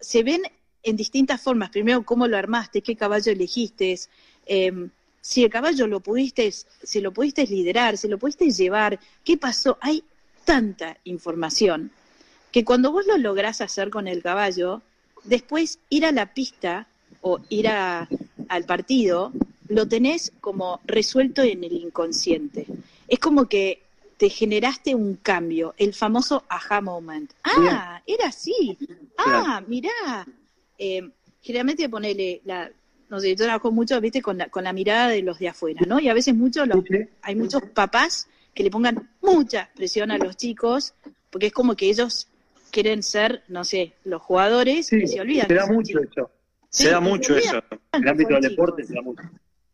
se 0.00 0.22
ven 0.22 0.42
en 0.82 0.96
distintas 0.96 1.40
formas. 1.40 1.70
Primero, 1.70 2.04
cómo 2.04 2.28
lo 2.28 2.36
armaste, 2.36 2.82
qué 2.82 2.94
caballo 2.94 3.32
elegiste, 3.32 3.98
em, 4.46 4.90
si 5.20 5.42
el 5.42 5.50
caballo 5.50 5.86
lo 5.86 6.00
pudiste, 6.00 6.52
si 6.52 7.00
lo 7.00 7.10
pudiste 7.10 7.46
liderar, 7.46 7.96
si 7.96 8.08
lo 8.08 8.18
pudiste 8.18 8.50
llevar, 8.50 9.00
qué 9.24 9.38
pasó. 9.38 9.78
Hay 9.80 10.04
tanta 10.44 10.98
información 11.04 11.90
que 12.52 12.64
cuando 12.64 12.92
vos 12.92 13.06
lo 13.06 13.16
lográs 13.16 13.62
hacer 13.62 13.88
con 13.88 14.06
el 14.06 14.22
caballo, 14.22 14.82
después 15.24 15.78
ir 15.88 16.04
a 16.04 16.12
la 16.12 16.34
pista 16.34 16.86
o 17.22 17.40
ir 17.48 17.68
a, 17.68 18.06
al 18.48 18.64
partido, 18.64 19.32
lo 19.74 19.88
tenés 19.88 20.32
como 20.40 20.80
resuelto 20.86 21.42
en 21.42 21.64
el 21.64 21.72
inconsciente. 21.72 22.66
Es 23.08 23.18
como 23.18 23.46
que 23.46 23.82
te 24.16 24.30
generaste 24.30 24.94
un 24.94 25.16
cambio, 25.16 25.74
el 25.76 25.92
famoso 25.92 26.44
aha 26.48 26.80
moment. 26.80 27.32
Ah, 27.42 28.00
era 28.06 28.28
así. 28.28 28.78
Ah, 29.18 29.62
mirá, 29.66 30.26
eh, 30.78 31.10
generalmente 31.42 31.88
ponele, 31.88 32.40
la, 32.44 32.70
no 33.10 33.20
sé, 33.20 33.30
yo 33.30 33.44
trabajo 33.44 33.70
mucho, 33.72 34.00
viste, 34.00 34.22
con 34.22 34.38
la, 34.38 34.48
con 34.48 34.64
la 34.64 34.72
mirada 34.72 35.08
de 35.08 35.22
los 35.22 35.38
de 35.38 35.48
afuera, 35.48 35.82
¿no? 35.86 36.00
Y 36.00 36.08
a 36.08 36.14
veces 36.14 36.34
muchos 36.34 36.68
hay 37.22 37.34
muchos 37.34 37.62
papás 37.74 38.28
que 38.54 38.62
le 38.62 38.70
pongan 38.70 39.10
mucha 39.20 39.68
presión 39.74 40.10
a 40.10 40.18
los 40.18 40.36
chicos, 40.36 40.94
porque 41.30 41.48
es 41.48 41.52
como 41.52 41.74
que 41.74 41.90
ellos 41.90 42.28
quieren 42.70 43.02
ser, 43.02 43.42
no 43.48 43.64
sé, 43.64 43.94
los 44.04 44.22
jugadores 44.22 44.92
y 44.92 45.06
se 45.06 45.20
olvidan. 45.20 45.48
Se 45.48 45.54
da 45.54 45.66
mucho 45.66 45.98
eso. 46.00 46.30
Se 46.70 46.90
da 46.90 47.00
mucho 47.00 47.36
eso. 47.36 47.62
En 47.92 48.02
el 48.02 48.08
ámbito 48.08 48.34
del 48.34 48.42
deporte 48.42 48.84
se 48.84 48.94
da 48.94 49.02
mucho. 49.02 49.22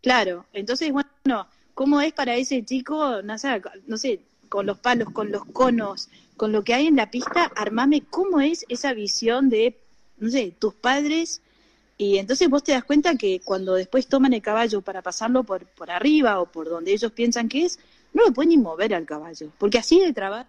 Claro, 0.02 0.46
entonces, 0.52 0.92
bueno, 0.92 1.46
¿cómo 1.74 2.00
es 2.00 2.12
para 2.12 2.36
ese 2.36 2.64
chico, 2.64 3.22
no 3.22 3.38
sé, 3.38 3.62
no 3.86 3.96
sé, 3.96 4.20
con 4.48 4.66
los 4.66 4.78
palos, 4.78 5.10
con 5.10 5.30
los 5.30 5.44
conos, 5.46 6.08
con 6.36 6.52
lo 6.52 6.64
que 6.64 6.74
hay 6.74 6.86
en 6.86 6.96
la 6.96 7.10
pista, 7.10 7.50
armame 7.54 8.02
cómo 8.08 8.40
es 8.40 8.64
esa 8.68 8.92
visión 8.94 9.48
de 9.48 9.78
no 10.20 10.30
sé, 10.30 10.54
tus 10.58 10.74
padres, 10.74 11.42
y 11.96 12.18
entonces 12.18 12.48
vos 12.48 12.62
te 12.62 12.72
das 12.72 12.84
cuenta 12.84 13.16
que 13.16 13.40
cuando 13.40 13.74
después 13.74 14.06
toman 14.06 14.32
el 14.32 14.42
caballo 14.42 14.80
para 14.80 15.02
pasarlo 15.02 15.44
por, 15.44 15.66
por 15.66 15.90
arriba 15.90 16.40
o 16.40 16.46
por 16.46 16.68
donde 16.68 16.92
ellos 16.92 17.12
piensan 17.12 17.48
que 17.48 17.64
es, 17.64 17.78
no 18.12 18.24
lo 18.26 18.32
pueden 18.32 18.50
ni 18.50 18.58
mover 18.58 18.94
al 18.94 19.06
caballo, 19.06 19.50
porque 19.58 19.78
así 19.78 20.00
de 20.00 20.12
trabajo. 20.12 20.48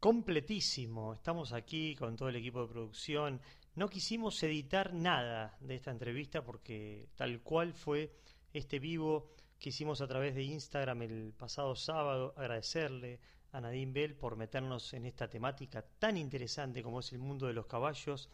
Completísimo, 0.00 1.14
estamos 1.14 1.52
aquí 1.52 1.96
con 1.96 2.16
todo 2.16 2.28
el 2.28 2.36
equipo 2.36 2.62
de 2.62 2.68
producción. 2.68 3.40
No 3.76 3.90
quisimos 3.90 4.42
editar 4.42 4.94
nada 4.94 5.54
de 5.60 5.74
esta 5.74 5.90
entrevista 5.90 6.42
porque 6.42 7.10
tal 7.14 7.42
cual 7.42 7.74
fue 7.74 8.10
este 8.54 8.78
vivo 8.78 9.28
que 9.58 9.68
hicimos 9.68 10.00
a 10.00 10.06
través 10.06 10.34
de 10.34 10.44
Instagram 10.44 11.02
el 11.02 11.34
pasado 11.36 11.76
sábado, 11.76 12.32
agradecerle 12.38 13.20
a 13.52 13.60
Nadine 13.60 13.92
Bell 13.92 14.16
por 14.16 14.34
meternos 14.34 14.94
en 14.94 15.04
esta 15.04 15.28
temática 15.28 15.84
tan 15.98 16.16
interesante 16.16 16.82
como 16.82 17.00
es 17.00 17.12
el 17.12 17.18
mundo 17.18 17.48
de 17.48 17.52
los 17.52 17.66
caballos. 17.66 18.30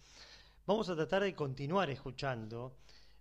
Vamos 0.64 0.88
a 0.90 0.94
tratar 0.94 1.24
de 1.24 1.34
continuar 1.34 1.90
escuchando. 1.90 2.76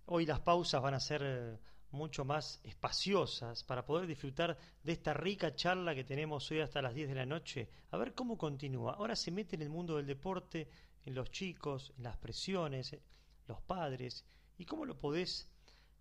Hoy 0.06 0.24
las 0.24 0.38
pausas 0.38 0.80
van 0.80 0.94
a 0.94 1.00
ser 1.00 1.22
eh, 1.24 1.58
mucho 1.90 2.24
más 2.24 2.60
espaciosas 2.62 3.64
para 3.64 3.84
poder 3.84 4.06
disfrutar 4.06 4.56
de 4.80 4.92
esta 4.92 5.12
rica 5.12 5.56
charla 5.56 5.92
que 5.92 6.04
tenemos 6.04 6.48
hoy 6.52 6.60
hasta 6.60 6.82
las 6.82 6.94
10 6.94 7.08
de 7.08 7.14
la 7.16 7.26
noche. 7.26 7.68
A 7.90 7.96
ver 7.96 8.14
cómo 8.14 8.38
continúa. 8.38 8.94
Ahora 8.94 9.16
se 9.16 9.32
mete 9.32 9.56
en 9.56 9.62
el 9.62 9.70
mundo 9.70 9.96
del 9.96 10.06
deporte, 10.06 10.68
en 11.06 11.14
los 11.14 11.30
chicos, 11.30 11.92
en 11.96 12.04
las 12.04 12.16
presiones, 12.16 12.96
los 13.48 13.60
padres, 13.60 14.24
y 14.58 14.64
cómo 14.64 14.84
lo 14.84 14.98
podés 14.98 15.48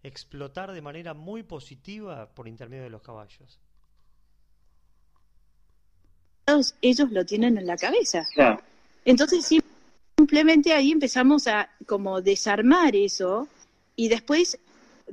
explotar 0.03 0.71
de 0.71 0.81
manera 0.81 1.13
muy 1.13 1.43
positiva 1.43 2.33
por 2.33 2.47
intermedio 2.47 2.83
de 2.83 2.89
los 2.89 3.01
caballos 3.01 3.59
ellos 6.81 7.11
lo 7.11 7.25
tienen 7.25 7.57
en 7.57 7.67
la 7.67 7.77
cabeza. 7.77 8.27
Entonces 9.05 9.47
simplemente 10.17 10.73
ahí 10.73 10.91
empezamos 10.91 11.47
a 11.47 11.69
como 11.85 12.21
desarmar 12.21 12.95
eso 12.95 13.47
y 13.95 14.09
después, 14.09 14.57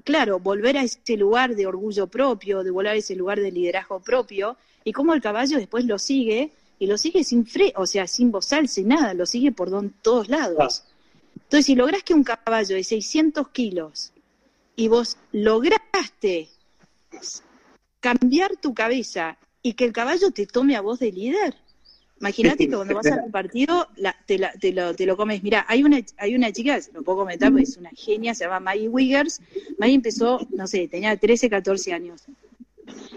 claro, 0.05 0.39
volver 0.39 0.77
a 0.77 0.83
ese 0.83 1.17
lugar 1.17 1.55
de 1.55 1.67
orgullo 1.67 2.07
propio, 2.07 2.63
de 2.63 2.71
volver 2.71 2.93
a 2.93 2.97
ese 2.97 3.15
lugar 3.15 3.41
de 3.41 3.51
liderazgo 3.51 4.01
propio 4.01 4.57
y 4.85 4.93
cómo 4.93 5.15
el 5.15 5.21
caballo 5.21 5.59
después 5.59 5.85
lo 5.85 5.99
sigue 5.99 6.51
y 6.79 6.87
lo 6.87 6.97
sigue 6.99 7.25
sin 7.25 7.47
fre, 7.47 7.73
o 7.77 7.87
sea, 7.87 8.07
sin 8.07 8.31
bozal, 8.31 8.69
sin 8.69 8.89
nada, 8.89 9.15
lo 9.15 9.27
sigue 9.27 9.53
por 9.53 9.71
todos 10.03 10.29
lados. 10.29 10.85
Entonces, 11.35 11.67
si 11.67 11.75
logras 11.75 12.03
que 12.03 12.15
un 12.15 12.25
caballo 12.25 12.77
de 12.77 12.85
600 12.85 13.49
kilos 13.49 14.13
y 14.77 14.89
vos 14.89 15.17
lograste 15.33 16.49
cambiar 18.01 18.57
tu 18.57 18.75
cabeza 18.75 19.39
y 19.63 19.73
que 19.73 19.85
el 19.85 19.93
caballo 19.93 20.31
te 20.31 20.47
tome 20.47 20.77
a 20.77 20.81
vos 20.81 20.99
de 20.99 21.13
líder. 21.13 21.55
Imagínate 22.21 22.67
que 22.67 22.75
cuando 22.75 22.95
vas 22.95 23.07
al 23.07 23.31
partido 23.31 23.89
te, 24.27 24.39
lo, 24.73 24.95
te, 24.95 25.07
lo, 25.07 25.17
comes. 25.17 25.43
Mira, 25.43 25.65
hay 25.69 25.85
una, 25.85 26.01
hay 26.17 26.35
una 26.35 26.53
chica, 26.53 26.79
lo 26.93 27.03
puedo 27.03 27.19
comentar 27.19 27.51
porque 27.51 27.65
es 27.65 27.77
una 27.77 27.91
genia, 27.91 28.35
se 28.35 28.45
llama 28.45 28.61
Maggie 28.61 28.89
Wiggers. 28.89 29.41
Maggie 29.79 29.95
empezó, 29.95 30.47
no 30.51 30.67
sé, 30.67 30.89
tenía 30.89 31.17
13, 31.17 31.49
14 31.49 31.93
años. 31.93 32.25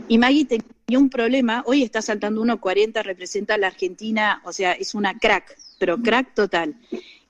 Y 0.08 0.18
Maggie 0.18 0.46
tenía 0.46 0.68
un 1.00 1.10
problema, 1.10 1.64
hoy 1.66 1.84
está 1.84 2.02
saltando 2.02 2.44
1.40, 2.44 3.04
representa 3.04 3.56
a 3.56 3.58
la 3.58 3.68
Argentina, 3.68 4.42
o 4.46 4.54
sea, 4.54 4.74
es 4.74 4.96
una 4.96 5.18
crack, 5.18 5.58
pero 5.80 5.98
crack 5.98 6.34
total. 6.34 6.76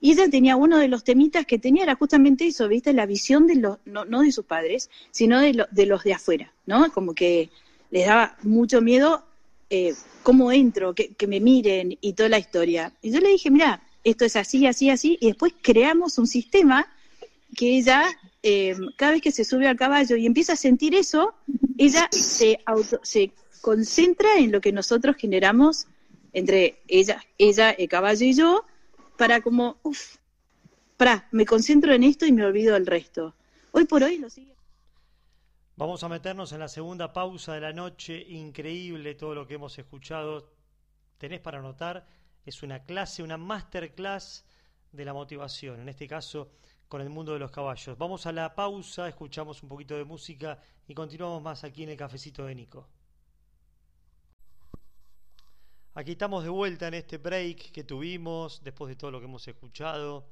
Y 0.00 0.12
ella 0.12 0.28
tenía 0.28 0.56
uno 0.56 0.78
de 0.78 0.88
los 0.88 1.04
temitas 1.04 1.46
que 1.46 1.58
tenía, 1.58 1.84
era 1.84 1.94
justamente 1.94 2.46
eso, 2.46 2.66
¿viste? 2.66 2.92
La 2.92 3.06
visión 3.06 3.46
de 3.46 3.54
los, 3.54 3.78
no, 3.84 4.04
no 4.04 4.22
de 4.22 4.32
sus 4.32 4.44
padres, 4.44 4.90
sino 5.12 5.40
de, 5.40 5.54
los 5.54 6.04
de 6.04 6.12
afuera, 6.12 6.52
¿no? 6.66 6.90
Como 6.92 7.14
que 7.14 7.50
les 7.92 8.06
daba 8.06 8.36
mucho 8.42 8.82
miedo 8.82 9.22
eh, 9.70 9.94
cómo 10.24 10.50
entro, 10.50 10.92
que, 10.94 11.14
me 11.28 11.38
miren 11.38 11.96
y 12.00 12.14
toda 12.14 12.28
la 12.28 12.40
historia. 12.40 12.92
Y 13.00 13.12
yo 13.12 13.20
le 13.20 13.28
dije, 13.28 13.50
mira, 13.50 13.80
esto 14.02 14.24
es 14.24 14.34
así, 14.34 14.66
así, 14.66 14.90
así, 14.90 15.18
y 15.20 15.28
después 15.28 15.54
creamos 15.62 16.18
un 16.18 16.26
sistema 16.26 16.88
que 17.56 17.78
ella, 17.78 18.04
eh, 18.42 18.74
cada 18.96 19.12
vez 19.12 19.22
que 19.22 19.30
se 19.30 19.44
sube 19.44 19.68
al 19.68 19.76
caballo 19.76 20.16
y 20.16 20.26
empieza 20.26 20.54
a 20.54 20.56
sentir 20.56 20.96
eso, 20.96 21.34
ella 21.78 22.08
se, 22.10 22.58
auto, 22.66 22.98
se 23.04 23.30
concentra 23.62 24.38
en 24.38 24.52
lo 24.52 24.60
que 24.60 24.72
nosotros 24.72 25.16
generamos 25.16 25.86
entre 26.34 26.82
ella, 26.88 27.22
ella, 27.38 27.70
el 27.70 27.88
caballo 27.88 28.26
y 28.26 28.34
yo, 28.34 28.66
para 29.16 29.40
como, 29.40 29.78
uff, 29.82 30.16
para, 30.96 31.28
me 31.30 31.46
concentro 31.46 31.94
en 31.94 32.02
esto 32.02 32.26
y 32.26 32.32
me 32.32 32.44
olvido 32.44 32.74
del 32.74 32.86
resto. 32.86 33.34
Hoy 33.70 33.84
por 33.86 34.02
hoy 34.02 34.18
lo 34.18 34.28
sigue. 34.28 34.54
Vamos 35.76 36.02
a 36.02 36.08
meternos 36.08 36.52
en 36.52 36.60
la 36.60 36.68
segunda 36.68 37.12
pausa 37.12 37.54
de 37.54 37.60
la 37.60 37.72
noche. 37.72 38.20
Increíble 38.28 39.14
todo 39.14 39.34
lo 39.34 39.46
que 39.46 39.54
hemos 39.54 39.78
escuchado. 39.78 40.50
Tenés 41.18 41.40
para 41.40 41.58
anotar, 41.58 42.06
es 42.44 42.62
una 42.62 42.84
clase, 42.84 43.22
una 43.22 43.36
masterclass 43.36 44.44
de 44.90 45.04
la 45.04 45.14
motivación, 45.14 45.80
en 45.80 45.88
este 45.88 46.06
caso 46.06 46.50
con 46.88 47.00
el 47.00 47.08
mundo 47.08 47.32
de 47.32 47.38
los 47.38 47.50
caballos. 47.50 47.96
Vamos 47.96 48.26
a 48.26 48.32
la 48.32 48.54
pausa, 48.54 49.08
escuchamos 49.08 49.62
un 49.62 49.68
poquito 49.68 49.96
de 49.96 50.04
música 50.04 50.60
y 50.86 50.94
continuamos 50.94 51.42
más 51.42 51.64
aquí 51.64 51.84
en 51.84 51.90
el 51.90 51.96
cafecito 51.96 52.44
de 52.44 52.54
Nico. 52.54 52.86
Aquí 55.94 56.12
estamos 56.12 56.42
de 56.42 56.48
vuelta 56.48 56.88
en 56.88 56.94
este 56.94 57.18
break 57.18 57.70
que 57.70 57.84
tuvimos 57.84 58.64
después 58.64 58.88
de 58.88 58.96
todo 58.96 59.10
lo 59.10 59.20
que 59.20 59.26
hemos 59.26 59.46
escuchado. 59.46 60.26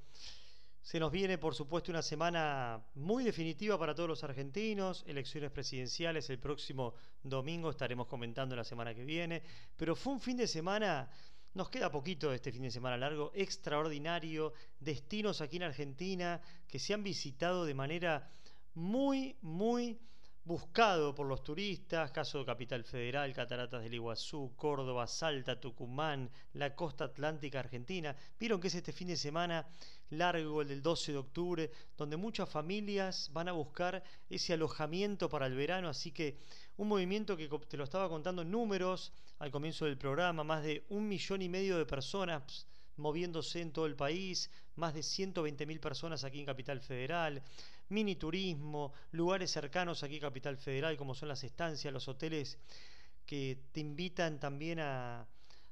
Se 0.81 0.99
nos 0.99 1.13
viene, 1.13 1.37
por 1.37 1.55
supuesto, 1.55 1.93
una 1.93 2.01
semana 2.01 2.83
muy 2.95 3.25
definitiva 3.25 3.79
para 3.79 3.95
todos 3.95 4.09
los 4.09 4.25
argentinos, 4.25 5.05
elecciones 5.07 5.51
presidenciales 5.51 6.31
el 6.31 6.39
próximo 6.39 6.95
domingo, 7.23 7.69
estaremos 7.69 8.07
comentando 8.07 8.57
la 8.57 8.65
semana 8.65 8.95
que 8.95 9.05
viene, 9.05 9.43
pero 9.77 9.95
fue 9.95 10.15
un 10.15 10.21
fin 10.23 10.39
de 10.39 10.47
semana, 10.47 11.11
nos 11.53 11.69
queda 11.69 11.93
poquito 11.93 12.31
de 12.31 12.37
este 12.37 12.53
fin 12.53 12.63
de 12.63 12.71
semana 12.71 12.97
largo, 12.97 13.31
extraordinario, 13.35 14.55
destinos 14.79 15.43
aquí 15.43 15.57
en 15.57 15.65
Argentina 15.65 16.41
que 16.69 16.79
se 16.79 16.95
han 16.95 17.03
visitado 17.03 17.67
de 17.67 17.75
manera 17.75 18.33
muy, 18.73 19.37
muy 19.43 20.01
buscado 20.51 21.15
por 21.15 21.29
los 21.29 21.45
turistas, 21.45 22.11
caso 22.11 22.41
de 22.41 22.45
Capital 22.45 22.83
Federal, 22.83 23.33
Cataratas 23.33 23.85
del 23.85 23.95
Iguazú, 23.95 24.53
Córdoba, 24.57 25.07
Salta, 25.07 25.61
Tucumán, 25.61 26.29
la 26.55 26.75
costa 26.75 27.05
atlántica 27.05 27.61
argentina. 27.61 28.17
Vieron 28.37 28.61
que 28.61 28.67
es 28.67 28.75
este 28.75 28.93
fin 28.93 29.07
de 29.07 29.17
semana 29.17 29.65
largo, 30.09 30.63
el 30.63 30.67
del 30.67 30.83
12 30.83 31.13
de 31.13 31.19
octubre, 31.19 31.71
donde 31.97 32.17
muchas 32.17 32.49
familias 32.51 33.31
van 33.33 33.47
a 33.47 33.53
buscar 33.53 34.03
ese 34.29 34.55
alojamiento 34.55 35.29
para 35.29 35.47
el 35.47 35.55
verano, 35.55 35.89
así 35.89 36.11
que 36.11 36.41
un 36.79 36.89
movimiento 36.89 37.37
que 37.37 37.49
te 37.69 37.77
lo 37.77 37.85
estaba 37.85 38.09
contando 38.09 38.43
en 38.43 38.51
números 38.51 39.13
al 39.39 39.53
comienzo 39.53 39.85
del 39.85 39.99
programa, 39.99 40.43
más 40.43 40.65
de 40.65 40.85
un 40.89 41.07
millón 41.07 41.43
y 41.43 41.49
medio 41.49 41.79
de 41.79 41.87
personas 41.87 42.67
moviéndose 42.97 43.61
en 43.61 43.73
todo 43.73 43.87
el 43.87 43.95
país, 43.95 44.51
más 44.75 44.95
de 44.95 45.01
120.000 45.01 45.81
personas 45.81 46.25
aquí 46.25 46.41
en 46.41 46.47
Capital 46.47 46.81
Federal, 46.81 47.43
mini 47.91 48.17
turismo, 48.17 48.93
lugares 49.13 49.51
cercanos 49.51 50.03
aquí 50.03 50.19
Capital 50.19 50.57
Federal 50.57 50.97
como 50.97 51.15
son 51.15 51.29
las 51.29 51.45
estancias, 51.45 51.93
los 51.93 52.09
hoteles 52.09 52.59
que 53.27 53.59
te 53.73 53.81
invitan 53.81 54.41
también 54.41 54.81
a 54.81 55.27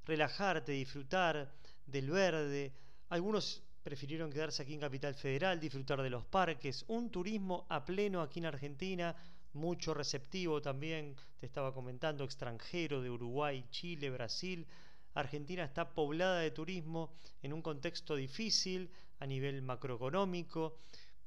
relajarte, 0.04 0.72
disfrutar 0.72 1.52
del 1.87 2.11
verde. 2.11 2.72
Algunos 3.09 3.62
prefirieron 3.83 4.31
quedarse 4.31 4.62
aquí 4.62 4.74
en 4.74 4.81
Capital 4.81 5.14
Federal, 5.14 5.59
disfrutar 5.59 6.02
de 6.02 6.11
los 6.11 6.24
parques, 6.26 6.85
un 6.88 7.11
turismo 7.11 7.66
a 7.68 7.85
pleno 7.85 8.20
aquí 8.20 8.40
en 8.40 8.46
Argentina, 8.46 9.16
mucho 9.54 9.94
receptivo 9.94 10.61
también, 10.61 11.16
te 11.38 11.46
estaba 11.46 11.72
comentando, 11.72 12.24
extranjero 12.24 13.00
de 13.00 13.11
Uruguay, 13.11 13.64
Chile, 13.70 14.11
Brasil. 14.11 14.66
Argentina 15.14 15.64
está 15.64 15.94
poblada 15.94 16.40
de 16.40 16.50
turismo 16.50 17.14
en 17.42 17.52
un 17.52 17.62
contexto 17.62 18.14
difícil 18.14 18.90
a 19.20 19.26
nivel 19.26 19.62
macroeconómico, 19.62 20.78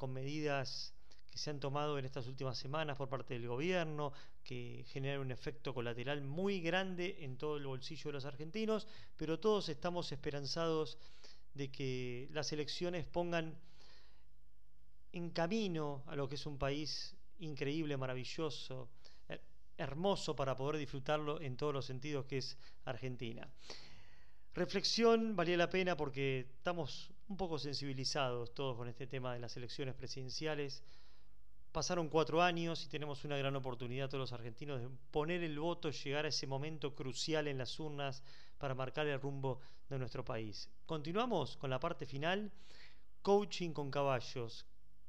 con 0.01 0.13
medidas 0.13 0.95
que 1.29 1.37
se 1.37 1.51
han 1.51 1.59
tomado 1.59 1.99
en 1.99 2.05
estas 2.05 2.25
últimas 2.25 2.57
semanas 2.57 2.97
por 2.97 3.07
parte 3.07 3.35
del 3.35 3.47
gobierno, 3.47 4.13
que 4.43 4.83
generan 4.87 5.21
un 5.21 5.29
efecto 5.29 5.75
colateral 5.75 6.23
muy 6.23 6.59
grande 6.59 7.17
en 7.19 7.37
todo 7.37 7.57
el 7.57 7.67
bolsillo 7.67 8.05
de 8.07 8.13
los 8.13 8.25
argentinos, 8.25 8.87
pero 9.15 9.39
todos 9.39 9.69
estamos 9.69 10.11
esperanzados 10.11 10.97
de 11.53 11.71
que 11.71 12.27
las 12.31 12.51
elecciones 12.51 13.05
pongan 13.05 13.55
en 15.11 15.29
camino 15.29 16.01
a 16.07 16.15
lo 16.15 16.27
que 16.27 16.33
es 16.33 16.47
un 16.47 16.57
país 16.57 17.15
increíble, 17.37 17.95
maravilloso, 17.95 18.89
hermoso 19.77 20.35
para 20.35 20.55
poder 20.55 20.77
disfrutarlo 20.77 21.39
en 21.39 21.57
todos 21.57 21.75
los 21.75 21.85
sentidos 21.85 22.25
que 22.25 22.39
es 22.39 22.57
Argentina. 22.85 23.47
Reflexión 24.55 25.35
valía 25.35 25.57
la 25.57 25.69
pena 25.69 25.95
porque 25.95 26.47
estamos 26.57 27.11
un 27.32 27.38
poco 27.38 27.58
sensibilizados 27.58 28.54
todos 28.54 28.76
con 28.76 28.89
este 28.89 29.08
tema 29.08 29.34
de 29.34 29.39
las 29.39 29.56
elecciones 29.56 29.96
presidenciales. 29.96 30.84
Pasaron 31.72 32.10
cuatro 32.10 32.41
años 32.41 32.84
y 32.84 32.89
tenemos 32.89 33.24
una 33.24 33.38
gran 33.38 33.56
oportunidad 33.56 34.10
todos 34.10 34.20
los 34.20 34.34
argentinos 34.34 34.82
de 34.82 34.89
poner 35.12 35.41
el 35.41 35.58
voto, 35.58 35.91
llegar 35.91 36.26
a 36.26 36.28
ese 36.28 36.46
momento 36.46 36.94
crucial 36.94 37.48
en 37.48 37.58
las 37.58 37.80
urnas 37.80 38.22
para 38.58 38.76
marcar 38.76 39.08
el 39.08 39.22
rumbo 39.22 39.62
de 39.88 39.98
nuestro 39.98 40.26
país. 40.26 40.70
Continuamos 40.86 41.56
con 41.56 41.70
la 41.70 41.80
parte 41.80 42.06
final, 42.06 42.52
coaching 43.22 43.72
con 43.72 43.89
caballos. 43.89 44.65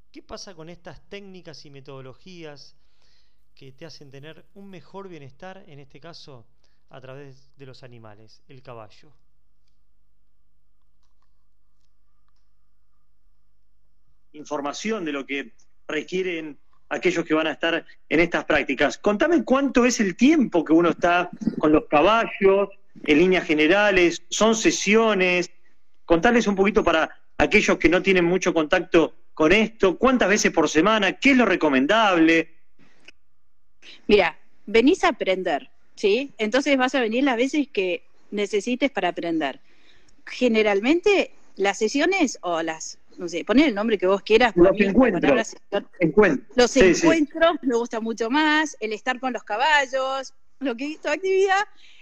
¿Qué 0.09 0.23
pasa 0.23 0.55
con 0.55 0.69
estas 0.69 1.01
técnicas 1.09 1.65
y 1.65 1.71
metodologías 1.71 2.77
que 3.53 3.73
te 3.73 3.85
hacen 3.85 4.11
tener 4.11 4.45
un 4.53 4.69
mejor 4.69 5.09
bienestar, 5.09 5.61
en 5.67 5.79
este 5.79 5.99
caso, 5.99 6.45
a 6.87 7.01
través 7.01 7.51
de 7.57 7.65
los 7.65 7.83
animales, 7.83 8.41
el 8.47 8.63
caballo? 8.63 9.11
Información 14.33 15.05
de 15.05 15.11
lo 15.11 15.25
que 15.25 15.51
requieren 15.87 16.57
aquellos 16.89 17.25
que 17.25 17.33
van 17.33 17.47
a 17.47 17.51
estar 17.53 17.85
en 18.09 18.19
estas 18.19 18.45
prácticas. 18.45 18.97
Contame 18.97 19.43
cuánto 19.43 19.85
es 19.85 19.99
el 19.99 20.15
tiempo 20.15 20.63
que 20.63 20.73
uno 20.73 20.89
está 20.89 21.29
con 21.57 21.71
los 21.71 21.85
caballos, 21.85 22.69
en 23.05 23.17
líneas 23.17 23.45
generales, 23.45 24.23
son 24.29 24.55
sesiones, 24.55 25.49
contarles 26.05 26.47
un 26.47 26.55
poquito 26.55 26.83
para 26.83 27.09
aquellos 27.37 27.77
que 27.77 27.89
no 27.89 28.01
tienen 28.01 28.25
mucho 28.25 28.53
contacto 28.53 29.15
con 29.33 29.51
esto, 29.51 29.97
cuántas 29.97 30.29
veces 30.29 30.51
por 30.51 30.69
semana, 30.69 31.13
qué 31.13 31.31
es 31.31 31.37
lo 31.37 31.45
recomendable. 31.45 32.53
Mira, 34.07 34.37
venís 34.67 35.03
a 35.03 35.09
aprender, 35.09 35.69
¿sí? 35.95 36.31
Entonces 36.37 36.77
vas 36.77 36.93
a 36.93 37.01
venir 37.01 37.23
las 37.23 37.37
veces 37.37 37.67
que 37.67 38.03
necesites 38.29 38.91
para 38.91 39.09
aprender. 39.09 39.59
Generalmente 40.25 41.31
las 41.55 41.79
sesiones 41.79 42.37
o 42.41 42.61
las 42.61 42.99
no 43.17 43.27
sé, 43.27 43.45
poner 43.45 43.69
el 43.69 43.75
nombre 43.75 43.97
que 43.97 44.07
vos 44.07 44.21
quieras. 44.21 44.53
Los 44.55 44.79
encuentros. 44.79 45.55
Los 46.55 46.77
encuentros 46.77 47.55
me 47.61 47.75
gusta 47.75 47.99
mucho 47.99 48.29
más, 48.29 48.77
el 48.79 48.93
estar 48.93 49.19
con 49.19 49.33
los 49.33 49.43
caballos, 49.43 50.33
lo 50.59 50.75
que 50.75 50.91
esta 50.91 51.11
actividad 51.11 51.59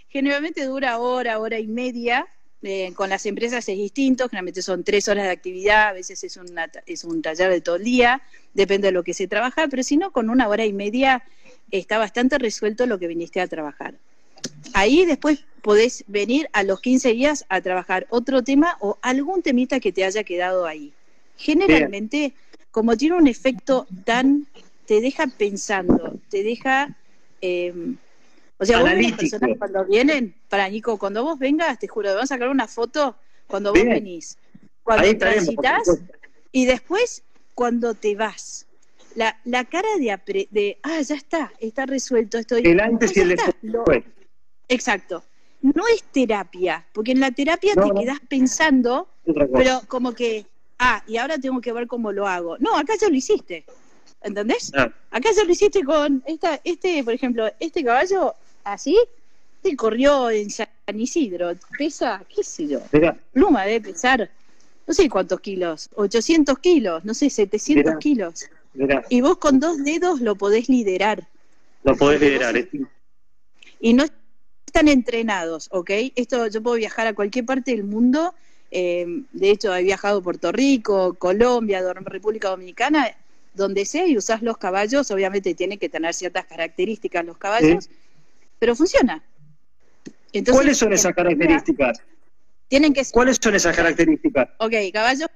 generalmente 0.09 0.65
dura 0.65 0.99
hora, 0.99 1.39
hora 1.39 1.59
y 1.59 1.67
media. 1.67 2.27
Eh, 2.63 2.93
con 2.93 3.09
las 3.09 3.25
empresas 3.25 3.67
es 3.67 3.75
distinto, 3.77 4.29
generalmente 4.29 4.61
son 4.61 4.83
tres 4.83 5.07
horas 5.07 5.23
de 5.25 5.31
actividad, 5.31 5.87
a 5.87 5.93
veces 5.93 6.23
es, 6.23 6.39
es 6.85 7.03
un 7.03 7.21
taller 7.23 7.49
de 7.49 7.59
todo 7.59 7.77
el 7.77 7.83
día, 7.83 8.21
depende 8.53 8.89
de 8.89 8.91
lo 8.91 9.03
que 9.03 9.15
se 9.15 9.27
trabaja, 9.27 9.67
pero 9.67 9.81
si 9.81 9.97
no, 9.97 10.11
con 10.11 10.29
una 10.29 10.47
hora 10.47 10.63
y 10.63 10.71
media 10.71 11.23
está 11.71 11.97
bastante 11.97 12.37
resuelto 12.37 12.85
lo 12.85 12.99
que 12.99 13.07
viniste 13.07 13.41
a 13.41 13.47
trabajar. 13.47 13.95
Ahí 14.73 15.05
después 15.05 15.43
podés 15.63 16.03
venir 16.05 16.49
a 16.53 16.61
los 16.61 16.81
15 16.81 17.13
días 17.13 17.45
a 17.49 17.61
trabajar 17.61 18.05
otro 18.11 18.43
tema 18.43 18.77
o 18.79 18.99
algún 19.01 19.41
temita 19.41 19.79
que 19.79 19.91
te 19.91 20.05
haya 20.05 20.23
quedado 20.23 20.67
ahí 20.67 20.93
generalmente, 21.41 22.33
como 22.69 22.95
tiene 22.95 23.15
un 23.15 23.27
efecto 23.27 23.87
tan, 24.05 24.47
te 24.85 25.01
deja 25.01 25.27
pensando, 25.27 26.19
te 26.29 26.43
deja... 26.43 26.95
Em, 27.41 27.97
o 28.57 28.65
sea, 28.65 28.79
vos 28.79 28.91
las 28.93 29.13
personas 29.13 29.57
cuando 29.57 29.85
vienen, 29.85 30.35
para 30.47 30.69
Nico, 30.69 30.99
cuando 30.99 31.23
vos 31.23 31.39
vengas, 31.39 31.79
te 31.79 31.87
juro, 31.87 32.09
vamos 32.09 32.25
a 32.25 32.35
sacar 32.35 32.49
una 32.49 32.67
foto 32.67 33.15
cuando 33.47 33.73
vos 33.73 33.83
venís. 33.83 34.37
Cuando 34.83 35.17
transitas 35.17 35.99
y 36.51 36.65
después 36.65 37.23
cuando 37.55 37.95
te 37.95 38.15
vas. 38.15 38.67
La, 39.15 39.39
la 39.45 39.65
cara 39.65 39.87
de, 39.97 40.47
de, 40.51 40.77
ah, 40.83 41.01
ya 41.01 41.15
está, 41.15 41.51
está 41.59 41.87
resuelto, 41.87 42.37
estoy... 42.37 42.61
El 42.63 42.79
antes 42.79 43.17
y 43.17 43.21
el 43.21 43.29
después. 43.29 44.03
exacto. 44.67 45.23
No 45.61 45.83
es 45.93 46.03
terapia, 46.03 46.85
porque 46.93 47.11
en 47.11 47.19
la 47.19 47.31
terapia 47.31 47.73
te 47.75 47.99
quedás 47.99 48.19
pensando, 48.27 49.07
pero 49.25 49.81
como 49.87 50.13
que 50.13 50.45
ah, 50.81 51.03
y 51.07 51.17
ahora 51.17 51.37
tengo 51.37 51.61
que 51.61 51.71
ver 51.71 51.87
cómo 51.87 52.11
lo 52.11 52.27
hago. 52.27 52.57
No, 52.57 52.75
acá 52.75 52.93
ya 52.99 53.07
lo 53.07 53.15
hiciste. 53.15 53.63
¿Entendés? 54.21 54.71
Ah. 54.75 54.91
Acá 55.11 55.29
ya 55.35 55.43
lo 55.43 55.51
hiciste 55.51 55.83
con 55.83 56.21
esta, 56.25 56.59
este, 56.63 57.03
por 57.03 57.13
ejemplo, 57.13 57.49
este 57.59 57.83
caballo 57.83 58.35
así, 58.63 58.97
se 59.63 59.75
corrió 59.75 60.29
en 60.29 60.49
San 60.49 60.67
Isidro, 60.95 61.51
pesa, 61.77 62.23
qué 62.33 62.43
sé 62.43 62.67
yo, 62.67 62.81
pluma 63.31 63.65
debe 63.65 63.91
pesar, 63.91 64.29
no 64.87 64.93
sé 64.93 65.09
cuántos 65.09 65.39
kilos, 65.39 65.89
800 65.95 66.57
kilos, 66.59 67.05
no 67.05 67.13
sé, 67.13 67.29
700 67.29 67.95
kilos. 67.97 68.45
Y 69.09 69.21
vos 69.21 69.37
con 69.37 69.59
dos 69.59 69.83
dedos 69.83 70.21
lo 70.21 70.35
podés 70.35 70.69
liderar. 70.69 71.27
Lo 71.83 71.95
podés 71.95 72.21
liderar. 72.21 72.55
Y 73.79 73.93
no 73.93 74.05
están 74.65 74.87
entrenados, 74.87 75.67
¿ok? 75.71 75.89
Esto 76.15 76.47
yo 76.47 76.61
puedo 76.61 76.77
viajar 76.77 77.07
a 77.07 77.13
cualquier 77.13 77.45
parte 77.45 77.71
del 77.71 77.83
mundo. 77.83 78.33
Eh, 78.71 79.05
de 79.33 79.51
hecho, 79.51 79.75
he 79.75 79.83
viajado 79.83 80.19
a 80.19 80.23
Puerto 80.23 80.51
Rico, 80.51 81.13
Colombia, 81.15 81.81
República 81.93 82.49
Dominicana, 82.49 83.11
donde 83.53 83.85
sea 83.85 84.07
y 84.07 84.17
usás 84.17 84.41
los 84.41 84.57
caballos. 84.57 85.11
Obviamente 85.11 85.53
tienen 85.53 85.77
que 85.77 85.89
tener 85.89 86.13
ciertas 86.13 86.45
características 86.45 87.25
los 87.25 87.37
caballos, 87.37 87.89
pero 88.57 88.75
funciona. 88.75 89.21
Entonces, 90.31 90.61
¿Cuáles 90.61 90.77
son 90.77 90.93
esas 90.93 91.13
características? 91.13 92.01
Tienen 92.69 92.93
que 92.93 93.03
¿Cuáles 93.11 93.37
son 93.41 93.53
esas 93.53 93.75
características? 93.75 94.47
Ok, 94.59 94.73
caballos 94.93 95.27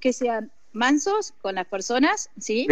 que 0.00 0.12
sean 0.12 0.50
mansos 0.72 1.32
con 1.40 1.54
las 1.54 1.66
personas, 1.66 2.30
¿sí? 2.40 2.66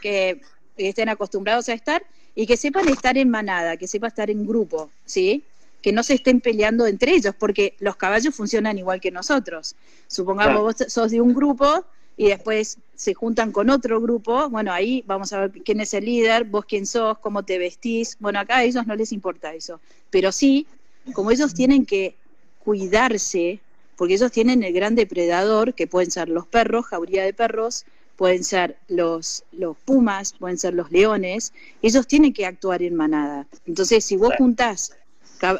Que 0.00 0.40
estén 0.76 1.08
acostumbrados 1.08 1.68
a 1.68 1.72
estar 1.72 2.04
y 2.36 2.46
que 2.46 2.56
sepan 2.56 2.88
estar 2.88 3.18
en 3.18 3.28
manada, 3.30 3.76
que 3.76 3.88
sepan 3.88 4.08
estar 4.08 4.30
en 4.30 4.46
grupo, 4.46 4.90
¿sí? 5.04 5.44
Que 5.84 5.92
no 5.92 6.02
se 6.02 6.14
estén 6.14 6.40
peleando 6.40 6.86
entre 6.86 7.12
ellos, 7.12 7.34
porque 7.38 7.74
los 7.78 7.96
caballos 7.96 8.34
funcionan 8.34 8.78
igual 8.78 9.02
que 9.02 9.10
nosotros. 9.10 9.76
Supongamos 10.06 10.62
vos 10.62 10.76
sos 10.88 11.10
de 11.10 11.20
un 11.20 11.34
grupo 11.34 11.84
y 12.16 12.28
después 12.28 12.78
se 12.94 13.12
juntan 13.12 13.52
con 13.52 13.68
otro 13.68 14.00
grupo, 14.00 14.48
bueno, 14.48 14.72
ahí 14.72 15.04
vamos 15.06 15.34
a 15.34 15.40
ver 15.40 15.50
quién 15.62 15.80
es 15.80 15.92
el 15.92 16.06
líder, 16.06 16.44
vos 16.44 16.64
quién 16.64 16.86
sos, 16.86 17.18
cómo 17.18 17.42
te 17.42 17.58
vestís. 17.58 18.16
Bueno, 18.18 18.40
acá 18.40 18.56
a 18.56 18.64
ellos 18.64 18.86
no 18.86 18.96
les 18.96 19.12
importa 19.12 19.52
eso, 19.52 19.78
pero 20.08 20.32
sí, 20.32 20.66
como 21.12 21.30
ellos 21.30 21.52
tienen 21.52 21.84
que 21.84 22.14
cuidarse, 22.60 23.60
porque 23.96 24.14
ellos 24.14 24.32
tienen 24.32 24.62
el 24.62 24.72
gran 24.72 24.94
depredador, 24.94 25.74
que 25.74 25.86
pueden 25.86 26.10
ser 26.10 26.30
los 26.30 26.46
perros, 26.46 26.86
jauría 26.86 27.24
de 27.24 27.34
perros, 27.34 27.84
pueden 28.16 28.42
ser 28.42 28.78
los, 28.88 29.44
los 29.52 29.76
pumas, 29.84 30.32
pueden 30.32 30.56
ser 30.56 30.72
los 30.72 30.90
leones, 30.90 31.52
ellos 31.82 32.06
tienen 32.06 32.32
que 32.32 32.46
actuar 32.46 32.82
en 32.82 32.94
manada. 32.94 33.46
Entonces, 33.66 34.02
si 34.02 34.16
vos 34.16 34.32
juntás 34.38 34.92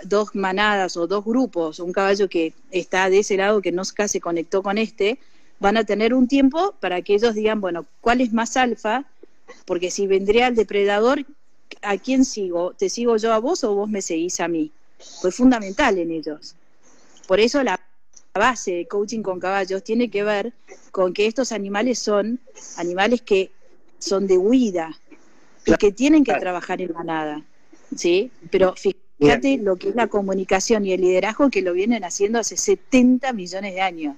dos 0.05 0.35
manadas 0.35 0.97
o 0.97 1.07
dos 1.07 1.25
grupos, 1.25 1.79
un 1.79 1.93
caballo 1.93 2.29
que 2.29 2.55
está 2.71 3.11
de 3.11 3.21
ese 3.21 3.37
lado 3.37 3.61
que 3.61 3.73
no 3.73 3.85
se 3.85 4.21
conectó 4.21 4.63
con 4.63 4.79
este, 4.79 5.19
van 5.61 5.77
a 5.77 5.85
tener 5.85 6.15
un 6.15 6.29
tiempo 6.29 6.75
para 6.81 7.03
que 7.03 7.15
ellos 7.15 7.35
digan, 7.35 7.61
bueno, 7.61 7.87
¿cuál 8.01 8.21
es 8.21 8.33
más 8.33 8.57
alfa? 8.57 9.05
Porque 9.65 9.91
si 9.91 10.07
vendría 10.07 10.49
el 10.49 10.55
depredador, 10.55 11.25
¿a 11.83 11.97
quién 11.97 12.25
sigo? 12.25 12.73
¿Te 12.73 12.89
sigo 12.89 13.17
yo 13.17 13.33
a 13.33 13.39
vos 13.39 13.65
o 13.65 13.75
vos 13.75 13.89
me 13.89 14.03
seguís 14.03 14.41
a 14.41 14.49
mí? 14.49 14.71
Pues 15.21 15.35
fundamental 15.35 15.99
en 15.99 16.11
ellos. 16.11 16.55
Por 17.27 17.41
eso 17.41 17.63
la 17.63 17.81
base 18.35 18.73
de 18.73 18.87
coaching 18.87 19.23
con 19.23 19.39
caballos 19.39 19.85
tiene 19.85 20.11
que 20.11 20.25
ver 20.25 20.53
con 20.91 21.13
que 21.13 21.27
estos 21.27 21.53
animales 21.53 21.99
son 21.99 22.41
animales 22.77 23.23
que 23.23 23.51
son 23.99 24.27
de 24.27 24.37
huida 24.37 24.99
y 25.65 25.75
que 25.77 25.93
tienen 25.93 26.25
que 26.25 26.35
trabajar 26.35 26.83
en 26.83 26.93
manada, 26.93 27.43
¿sí? 27.97 28.31
Pero 28.51 28.75
fíjate 28.77 29.04
lo 29.19 29.77
que 29.77 29.91
es 29.91 29.95
la 29.95 30.07
comunicación 30.09 30.85
y 30.87 30.93
el 30.93 31.01
liderazgo 31.01 31.51
que 31.51 31.63
lo 31.63 31.73
vienen 31.73 32.05
haciendo 32.05 32.39
hace 32.39 32.57
70 32.57 33.33
millones 33.33 33.75
de 33.75 33.81
años. 33.81 34.17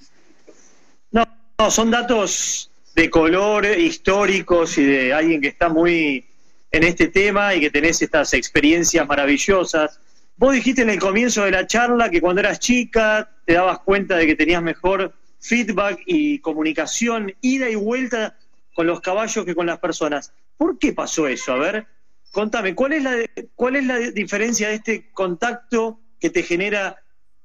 No, 1.10 1.24
no 1.58 1.70
son 1.70 1.90
datos 1.90 2.70
de 2.94 3.10
color 3.10 3.66
históricos 3.66 4.78
y 4.78 4.84
de 4.84 5.12
alguien 5.12 5.40
que 5.40 5.48
está 5.48 5.68
muy 5.68 6.24
en 6.70 6.82
este 6.82 7.08
tema 7.08 7.54
y 7.54 7.60
que 7.60 7.70
tenés 7.70 8.00
estas 8.02 8.32
experiencias 8.34 9.06
maravillosas 9.06 10.00
Vos 10.38 10.52
dijiste 10.52 10.82
en 10.82 10.90
el 10.90 10.98
comienzo 10.98 11.44
de 11.44 11.50
la 11.50 11.66
charla 11.66 12.10
que 12.10 12.20
cuando 12.20 12.40
eras 12.40 12.58
chica 12.58 13.30
te 13.46 13.54
dabas 13.54 13.78
cuenta 13.78 14.18
de 14.18 14.26
que 14.26 14.36
tenías 14.36 14.62
mejor 14.62 15.14
feedback 15.40 16.02
y 16.04 16.40
comunicación, 16.40 17.34
ida 17.40 17.70
y 17.70 17.74
vuelta 17.74 18.36
con 18.74 18.86
los 18.86 19.00
caballos 19.00 19.46
que 19.46 19.54
con 19.54 19.64
las 19.64 19.78
personas. 19.78 20.34
¿Por 20.58 20.78
qué 20.78 20.92
pasó 20.92 21.26
eso? 21.26 21.54
A 21.54 21.56
ver, 21.56 21.86
contame, 22.36 22.74
¿cuál 22.74 22.92
es 22.92 23.02
la, 23.02 23.16
cuál 23.54 23.76
es 23.76 23.86
la 23.86 23.98
diferencia 23.98 24.68
de 24.68 24.74
este 24.74 25.10
contacto 25.12 26.00
que 26.20 26.28
te 26.28 26.42
genera 26.42 27.02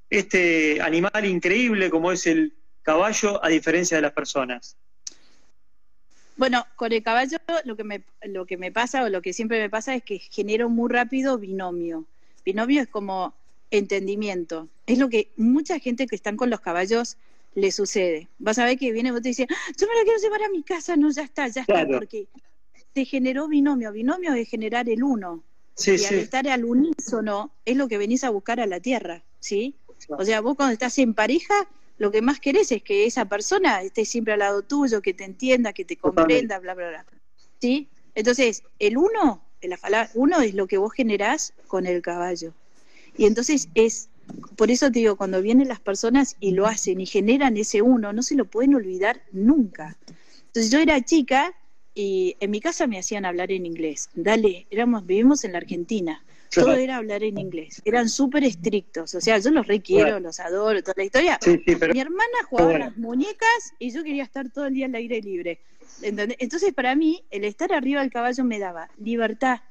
este 0.09 0.81
animal 0.81 1.23
increíble 1.23 1.89
como 1.89 2.11
es 2.11 2.27
el 2.27 2.53
caballo 2.81 3.41
a 3.41 3.47
diferencia 3.47 3.95
de 3.95 4.01
las 4.01 4.11
personas? 4.11 4.75
Bueno, 6.35 6.67
con 6.75 6.91
el 6.91 7.01
caballo 7.01 7.37
lo 7.63 7.77
que 7.77 7.85
me, 7.85 8.03
lo 8.23 8.45
que 8.45 8.57
me 8.57 8.73
pasa 8.73 9.03
o 9.03 9.07
lo 9.07 9.21
que 9.21 9.31
siempre 9.31 9.61
me 9.61 9.69
pasa 9.69 9.95
es 9.95 10.03
que 10.03 10.19
genero 10.19 10.67
muy 10.67 10.91
rápido 10.91 11.37
binomio. 11.37 12.03
Binomio 12.43 12.81
es 12.81 12.89
como 12.89 13.33
entendimiento. 13.69 14.67
Es 14.87 14.97
lo 14.97 15.07
que 15.07 15.31
mucha 15.37 15.79
gente 15.79 16.05
que 16.05 16.17
están 16.17 16.35
con 16.35 16.49
los 16.49 16.59
caballos 16.59 17.15
le 17.55 17.71
sucede. 17.71 18.27
Vas 18.39 18.59
a 18.59 18.65
ver 18.65 18.77
que 18.77 18.91
viene 18.91 19.07
y 19.07 19.11
vos 19.13 19.21
te 19.21 19.29
dices, 19.29 19.47
ah, 19.49 19.71
yo 19.77 19.87
me 19.87 19.95
la 19.95 20.03
quiero 20.03 20.19
llevar 20.19 20.43
a 20.43 20.49
mi 20.49 20.63
casa, 20.63 20.97
no, 20.97 21.09
ya 21.11 21.23
está, 21.23 21.47
ya 21.47 21.61
está, 21.61 21.87
porque 21.87 22.27
se 22.93 23.05
generó 23.05 23.47
binomio. 23.47 23.91
Binomio 23.91 24.33
es 24.33 24.49
generar 24.49 24.89
el 24.89 25.03
uno. 25.03 25.43
y 25.85 26.05
al 26.05 26.15
estar 26.15 26.47
al 26.47 26.65
unísono 26.65 27.51
es 27.65 27.77
lo 27.77 27.87
que 27.87 27.97
venís 27.97 28.23
a 28.23 28.29
buscar 28.29 28.59
a 28.59 28.65
la 28.65 28.79
tierra, 28.79 29.23
¿sí? 29.39 29.75
O 30.09 30.25
sea, 30.25 30.41
vos 30.41 30.55
cuando 30.55 30.73
estás 30.73 30.97
en 30.97 31.13
pareja, 31.13 31.53
lo 31.97 32.11
que 32.11 32.21
más 32.21 32.39
querés 32.39 32.71
es 32.71 32.83
que 32.83 33.05
esa 33.05 33.25
persona 33.25 33.81
esté 33.81 34.05
siempre 34.05 34.33
al 34.33 34.39
lado 34.39 34.61
tuyo, 34.63 35.01
que 35.01 35.13
te 35.13 35.23
entienda, 35.23 35.73
que 35.73 35.85
te 35.85 35.95
comprenda, 35.95 36.59
bla, 36.59 36.73
bla, 36.73 36.89
bla. 36.89 37.05
¿Sí? 37.59 37.87
Entonces, 38.15 38.63
el 38.79 38.97
uno 38.97 39.41
la 39.67 40.09
uno 40.13 40.41
es 40.41 40.53
lo 40.53 40.67
que 40.67 40.77
vos 40.77 40.93
generás 40.93 41.53
con 41.67 41.85
el 41.85 42.01
caballo. 42.01 42.53
Y 43.17 43.25
entonces 43.25 43.69
es, 43.75 44.09
por 44.55 44.71
eso 44.71 44.91
te 44.91 44.99
digo, 44.99 45.15
cuando 45.15 45.41
vienen 45.41 45.67
las 45.67 45.79
personas 45.79 46.35
y 46.39 46.51
lo 46.51 46.65
hacen 46.65 46.99
y 47.01 47.05
generan 47.05 47.57
ese 47.57 47.81
uno, 47.81 48.13
no 48.13 48.23
se 48.23 48.35
lo 48.35 48.45
pueden 48.45 48.75
olvidar 48.75 49.21
nunca. 49.31 49.97
Entonces 50.47 50.71
yo 50.71 50.79
era 50.79 51.01
chica 51.01 51.53
y 51.93 52.37
en 52.39 52.51
mi 52.51 52.61
casa 52.61 52.87
me 52.87 52.97
hacían 52.97 53.25
hablar 53.25 53.51
en 53.51 53.65
inglés. 53.65 54.09
Dale, 54.13 54.67
éramos, 54.71 55.05
vivimos 55.05 55.43
en 55.43 55.53
la 55.53 55.59
Argentina. 55.59 56.23
Todo 56.53 56.73
era 56.73 56.97
hablar 56.97 57.23
en 57.23 57.37
inglés. 57.37 57.81
Eran 57.85 58.09
súper 58.09 58.43
estrictos. 58.43 59.15
O 59.15 59.21
sea, 59.21 59.37
yo 59.37 59.51
los 59.51 59.67
requiero, 59.67 60.19
los 60.19 60.39
adoro, 60.41 60.81
toda 60.83 60.95
la 60.97 61.03
historia. 61.05 61.39
Mi 61.45 61.99
hermana 61.99 62.43
jugaba 62.49 62.77
las 62.77 62.97
muñecas 62.97 63.73
y 63.79 63.91
yo 63.91 64.03
quería 64.03 64.23
estar 64.23 64.49
todo 64.49 64.65
el 64.65 64.73
día 64.73 64.87
al 64.87 64.95
aire 64.95 65.21
libre. 65.21 65.59
Entonces, 66.01 66.73
para 66.73 66.93
mí, 66.95 67.23
el 67.31 67.45
estar 67.45 67.71
arriba 67.71 68.01
del 68.01 68.11
caballo 68.11 68.43
me 68.43 68.59
daba 68.59 68.89
libertad, 68.97 69.61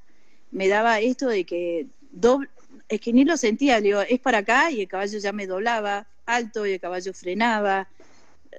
me 0.53 0.69
daba 0.69 1.01
esto 1.01 1.29
de 1.29 1.45
que 1.45 1.87
doble, 2.13 2.49
es 2.89 3.01
que 3.01 3.13
ni 3.13 3.25
lo 3.25 3.37
sentía, 3.37 3.81
digo, 3.81 4.01
es 4.01 4.19
para 4.19 4.39
acá 4.39 4.71
y 4.71 4.81
el 4.81 4.89
caballo 4.89 5.19
ya 5.19 5.33
me 5.33 5.47
doblaba 5.47 6.07
alto 6.27 6.67
y 6.67 6.73
el 6.73 6.81
caballo 6.81 7.13
frenaba, 7.13 7.89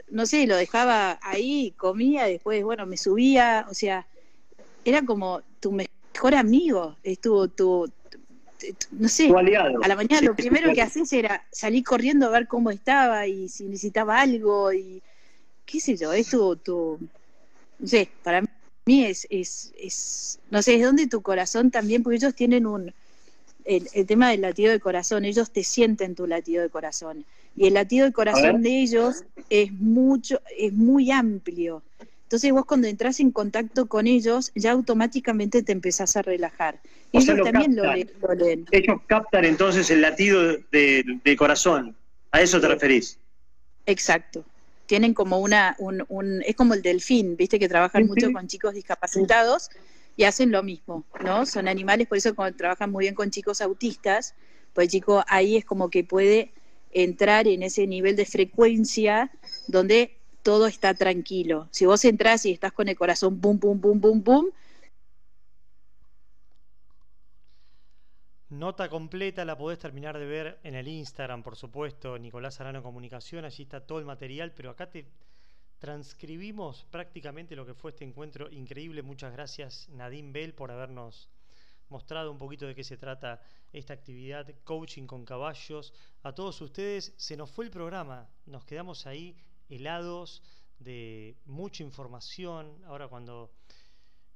no 0.09 0.25
sé, 0.25 0.47
lo 0.47 0.55
dejaba 0.55 1.19
ahí, 1.21 1.73
comía, 1.77 2.25
después, 2.25 2.63
bueno, 2.63 2.85
me 2.85 2.97
subía, 2.97 3.65
o 3.69 3.73
sea, 3.73 4.05
era 4.85 5.05
como 5.05 5.41
tu 5.59 5.71
mejor 5.71 6.35
amigo, 6.35 6.97
estuvo 7.03 7.47
tu, 7.47 7.91
no 8.91 9.07
sé, 9.07 9.29
a 9.29 9.87
la 9.87 9.95
mañana 9.95 10.21
lo 10.21 10.35
primero 10.35 10.73
que 10.73 10.81
haces 10.81 11.11
era 11.13 11.43
salir 11.51 11.83
corriendo 11.83 12.27
a 12.27 12.29
ver 12.29 12.47
cómo 12.47 12.71
estaba 12.71 13.27
y 13.27 13.49
si 13.49 13.65
necesitaba 13.65 14.19
algo 14.19 14.71
y 14.73 15.01
qué 15.65 15.79
sé 15.79 15.97
yo, 15.97 16.13
es 16.13 16.29
tu, 16.29 16.55
tu 16.57 16.99
no 17.79 17.87
sé, 17.87 18.09
para 18.23 18.41
mí 18.85 19.05
es, 19.05 19.25
es, 19.29 19.73
es, 19.77 20.39
no 20.49 20.61
sé, 20.61 20.75
es 20.75 20.83
donde 20.83 21.07
tu 21.07 21.21
corazón 21.21 21.71
también, 21.71 22.03
porque 22.03 22.17
ellos 22.17 22.35
tienen 22.35 22.65
un, 22.65 22.93
el, 23.65 24.05
tema 24.05 24.29
del 24.29 24.41
latido 24.41 24.71
de 24.71 24.79
corazón, 24.79 25.25
ellos 25.25 25.51
te 25.51 25.63
sienten 25.63 26.15
tu 26.15 26.27
latido 26.27 26.63
de 26.63 26.69
corazón. 26.69 27.25
Y 27.55 27.67
el 27.67 27.73
latido 27.73 28.05
de 28.05 28.11
corazón 28.11 28.61
de 28.61 28.81
ellos 28.81 29.23
es 29.49 29.71
mucho, 29.73 30.41
es 30.57 30.73
muy 30.73 31.11
amplio. 31.11 31.83
Entonces 32.23 32.51
vos 32.53 32.65
cuando 32.65 32.87
entras 32.87 33.19
en 33.19 33.31
contacto 33.31 33.87
con 33.87 34.07
ellos, 34.07 34.51
ya 34.55 34.71
automáticamente 34.71 35.63
te 35.63 35.73
empezás 35.73 36.15
a 36.15 36.21
relajar. 36.21 36.79
Y 37.11 37.17
ellos 37.17 37.39
también 37.43 37.75
lo, 37.75 37.93
leen. 38.35 38.65
Ellos 38.71 39.01
captan 39.05 39.43
entonces 39.43 39.89
el 39.89 40.01
latido 40.01 40.41
del 40.71 41.21
de 41.23 41.35
corazón. 41.35 41.95
¿A 42.31 42.41
eso 42.41 42.61
te 42.61 42.67
referís? 42.69 43.19
Exacto 43.85 44.45
tienen 44.91 45.13
como 45.13 45.39
una, 45.39 45.73
un, 45.79 46.03
un, 46.09 46.43
es 46.45 46.53
como 46.57 46.73
el 46.73 46.81
delfín, 46.81 47.37
viste 47.37 47.57
que 47.57 47.69
trabajan 47.69 48.07
mucho 48.07 48.29
con 48.33 48.47
chicos 48.47 48.73
discapacitados 48.73 49.69
y 50.17 50.25
hacen 50.25 50.51
lo 50.51 50.63
mismo, 50.63 51.05
¿no? 51.23 51.45
Son 51.45 51.69
animales, 51.69 52.07
por 52.07 52.17
eso 52.17 52.35
trabajan 52.57 52.91
muy 52.91 53.05
bien 53.05 53.15
con 53.15 53.31
chicos 53.31 53.61
autistas, 53.61 54.35
pues 54.73 54.87
el 54.87 54.91
chico 54.91 55.23
ahí 55.29 55.55
es 55.55 55.63
como 55.63 55.89
que 55.89 56.03
puede 56.03 56.51
entrar 56.91 57.47
en 57.47 57.63
ese 57.63 57.87
nivel 57.87 58.15
de 58.15 58.25
frecuencia 58.25 59.31
donde 59.67 60.17
todo 60.43 60.67
está 60.67 60.93
tranquilo. 60.93 61.67
Si 61.71 61.85
vos 61.85 62.03
entras 62.05 62.45
y 62.45 62.51
estás 62.51 62.73
con 62.73 62.87
el 62.87 62.97
corazón 62.97 63.39
pum, 63.39 63.59
pum, 63.59 63.79
pum, 63.79 63.99
pum, 63.99 64.21
pum, 64.23 64.45
Nota 68.51 68.89
completa 68.89 69.45
la 69.45 69.57
podés 69.57 69.79
terminar 69.79 70.19
de 70.19 70.25
ver 70.25 70.59
en 70.63 70.75
el 70.75 70.85
Instagram, 70.85 71.41
por 71.41 71.55
supuesto, 71.55 72.19
Nicolás 72.19 72.59
Arano 72.59 72.83
Comunicación, 72.83 73.45
allí 73.45 73.63
está 73.63 73.79
todo 73.79 73.99
el 73.99 74.03
material, 74.03 74.51
pero 74.51 74.69
acá 74.69 74.89
te 74.89 75.05
transcribimos 75.79 76.85
prácticamente 76.91 77.55
lo 77.55 77.65
que 77.65 77.73
fue 77.73 77.91
este 77.91 78.03
encuentro 78.03 78.51
increíble. 78.51 79.03
Muchas 79.03 79.31
gracias 79.31 79.87
Nadine 79.89 80.33
Bell 80.33 80.53
por 80.53 80.69
habernos 80.69 81.29
mostrado 81.91 82.31
un 82.31 82.37
poquito 82.37 82.65
de 82.65 82.73
qué 82.73 82.83
se 82.83 82.97
trata 82.97 83.41
esta 83.73 83.93
actividad, 83.93 84.47
coaching 84.63 85.05
con 85.05 85.25
caballos. 85.25 85.93
A 86.23 86.33
todos 86.33 86.59
ustedes 86.61 87.13
se 87.17 87.35
nos 87.35 87.51
fue 87.51 87.65
el 87.65 87.71
programa, 87.71 88.29
nos 88.45 88.65
quedamos 88.65 89.05
ahí 89.05 89.35
helados 89.69 90.41
de 90.79 91.35
mucha 91.45 91.83
información. 91.83 92.81
Ahora 92.85 93.09
cuando 93.09 93.51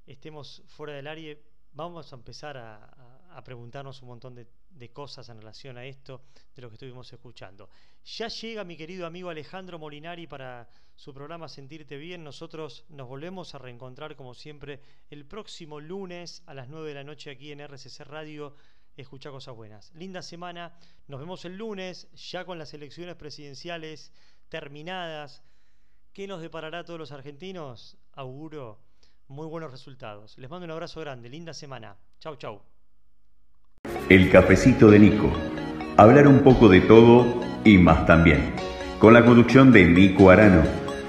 estemos 0.05 0.63
fuera 0.67 0.93
del 0.93 1.07
área 1.07 1.35
vamos 1.71 2.11
a 2.11 2.15
empezar 2.17 2.57
a, 2.57 3.41
preguntarnos 3.43 4.01
un 4.01 4.07
montón 4.07 4.33
de, 4.33 4.47
de 4.69 4.89
cosas 4.91 5.27
en 5.27 5.37
relación 5.37 5.77
a 5.77 5.85
esto 5.85 6.21
de 6.55 6.61
lo 6.61 6.69
que 6.69 6.75
estuvimos 6.75 7.11
escuchando. 7.11 7.69
Ya 8.05 8.27
llega 8.27 8.63
mi 8.63 8.77
querido 8.77 9.07
amigo 9.07 9.31
Alejandro 9.31 9.79
Molinari 9.79 10.27
para 10.27 10.69
su 10.93 11.11
programa 11.11 11.47
Sentirte 11.47 11.97
Bien. 11.97 12.23
Nosotros 12.23 12.85
nos 12.89 13.07
volvemos 13.07 13.55
a 13.55 13.57
reencontrar 13.57 14.15
como 14.15 14.35
siempre 14.35 14.79
el 15.09 15.25
próximo 15.25 15.79
lunes 15.79 16.43
a 16.45 16.53
las 16.53 16.69
9 16.69 16.89
de 16.89 16.93
la 16.93 17.03
noche 17.03 17.31
aquí 17.31 17.51
en 17.51 17.61
RCC 17.61 18.01
Radio. 18.01 18.55
Escucha 18.95 19.31
cosas 19.31 19.55
buenas. 19.55 19.91
Linda 19.95 20.21
semana. 20.21 20.71
Nos 21.07 21.19
vemos 21.19 21.45
el 21.45 21.57
lunes 21.57 22.07
ya 22.13 22.45
con 22.45 22.59
las 22.59 22.75
elecciones 22.75 23.15
presidenciales 23.15 24.11
terminadas. 24.49 25.41
¿Qué 26.13 26.27
nos 26.27 26.41
deparará 26.41 26.79
a 26.79 26.85
todos 26.85 26.99
los 26.99 27.11
argentinos? 27.11 27.97
Auguro 28.13 28.81
muy 29.27 29.47
buenos 29.47 29.71
resultados. 29.71 30.37
Les 30.37 30.47
mando 30.47 30.65
un 30.65 30.71
abrazo 30.71 30.99
grande. 30.99 31.27
Linda 31.27 31.55
semana. 31.55 31.97
Chau, 32.19 32.35
chau. 32.35 32.61
El 34.09 34.29
cafecito 34.29 34.91
de 34.91 34.99
Nico. 34.99 35.31
Hablar 35.97 36.27
un 36.27 36.43
poco 36.43 36.69
de 36.69 36.81
todo 36.81 37.54
y 37.65 37.77
más 37.77 38.05
también. 38.05 38.53
Con 38.99 39.13
la 39.13 39.25
conducción 39.25 39.73
de 39.73 39.83
Nico 39.83 40.29
Arano. 40.29 40.63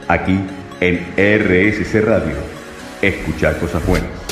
Aquí 0.09 0.37
en 0.81 1.07
RSC 1.17 2.01
Radio. 2.05 2.35
Escuchar 3.01 3.59
cosas 3.59 3.87
buenas. 3.87 4.26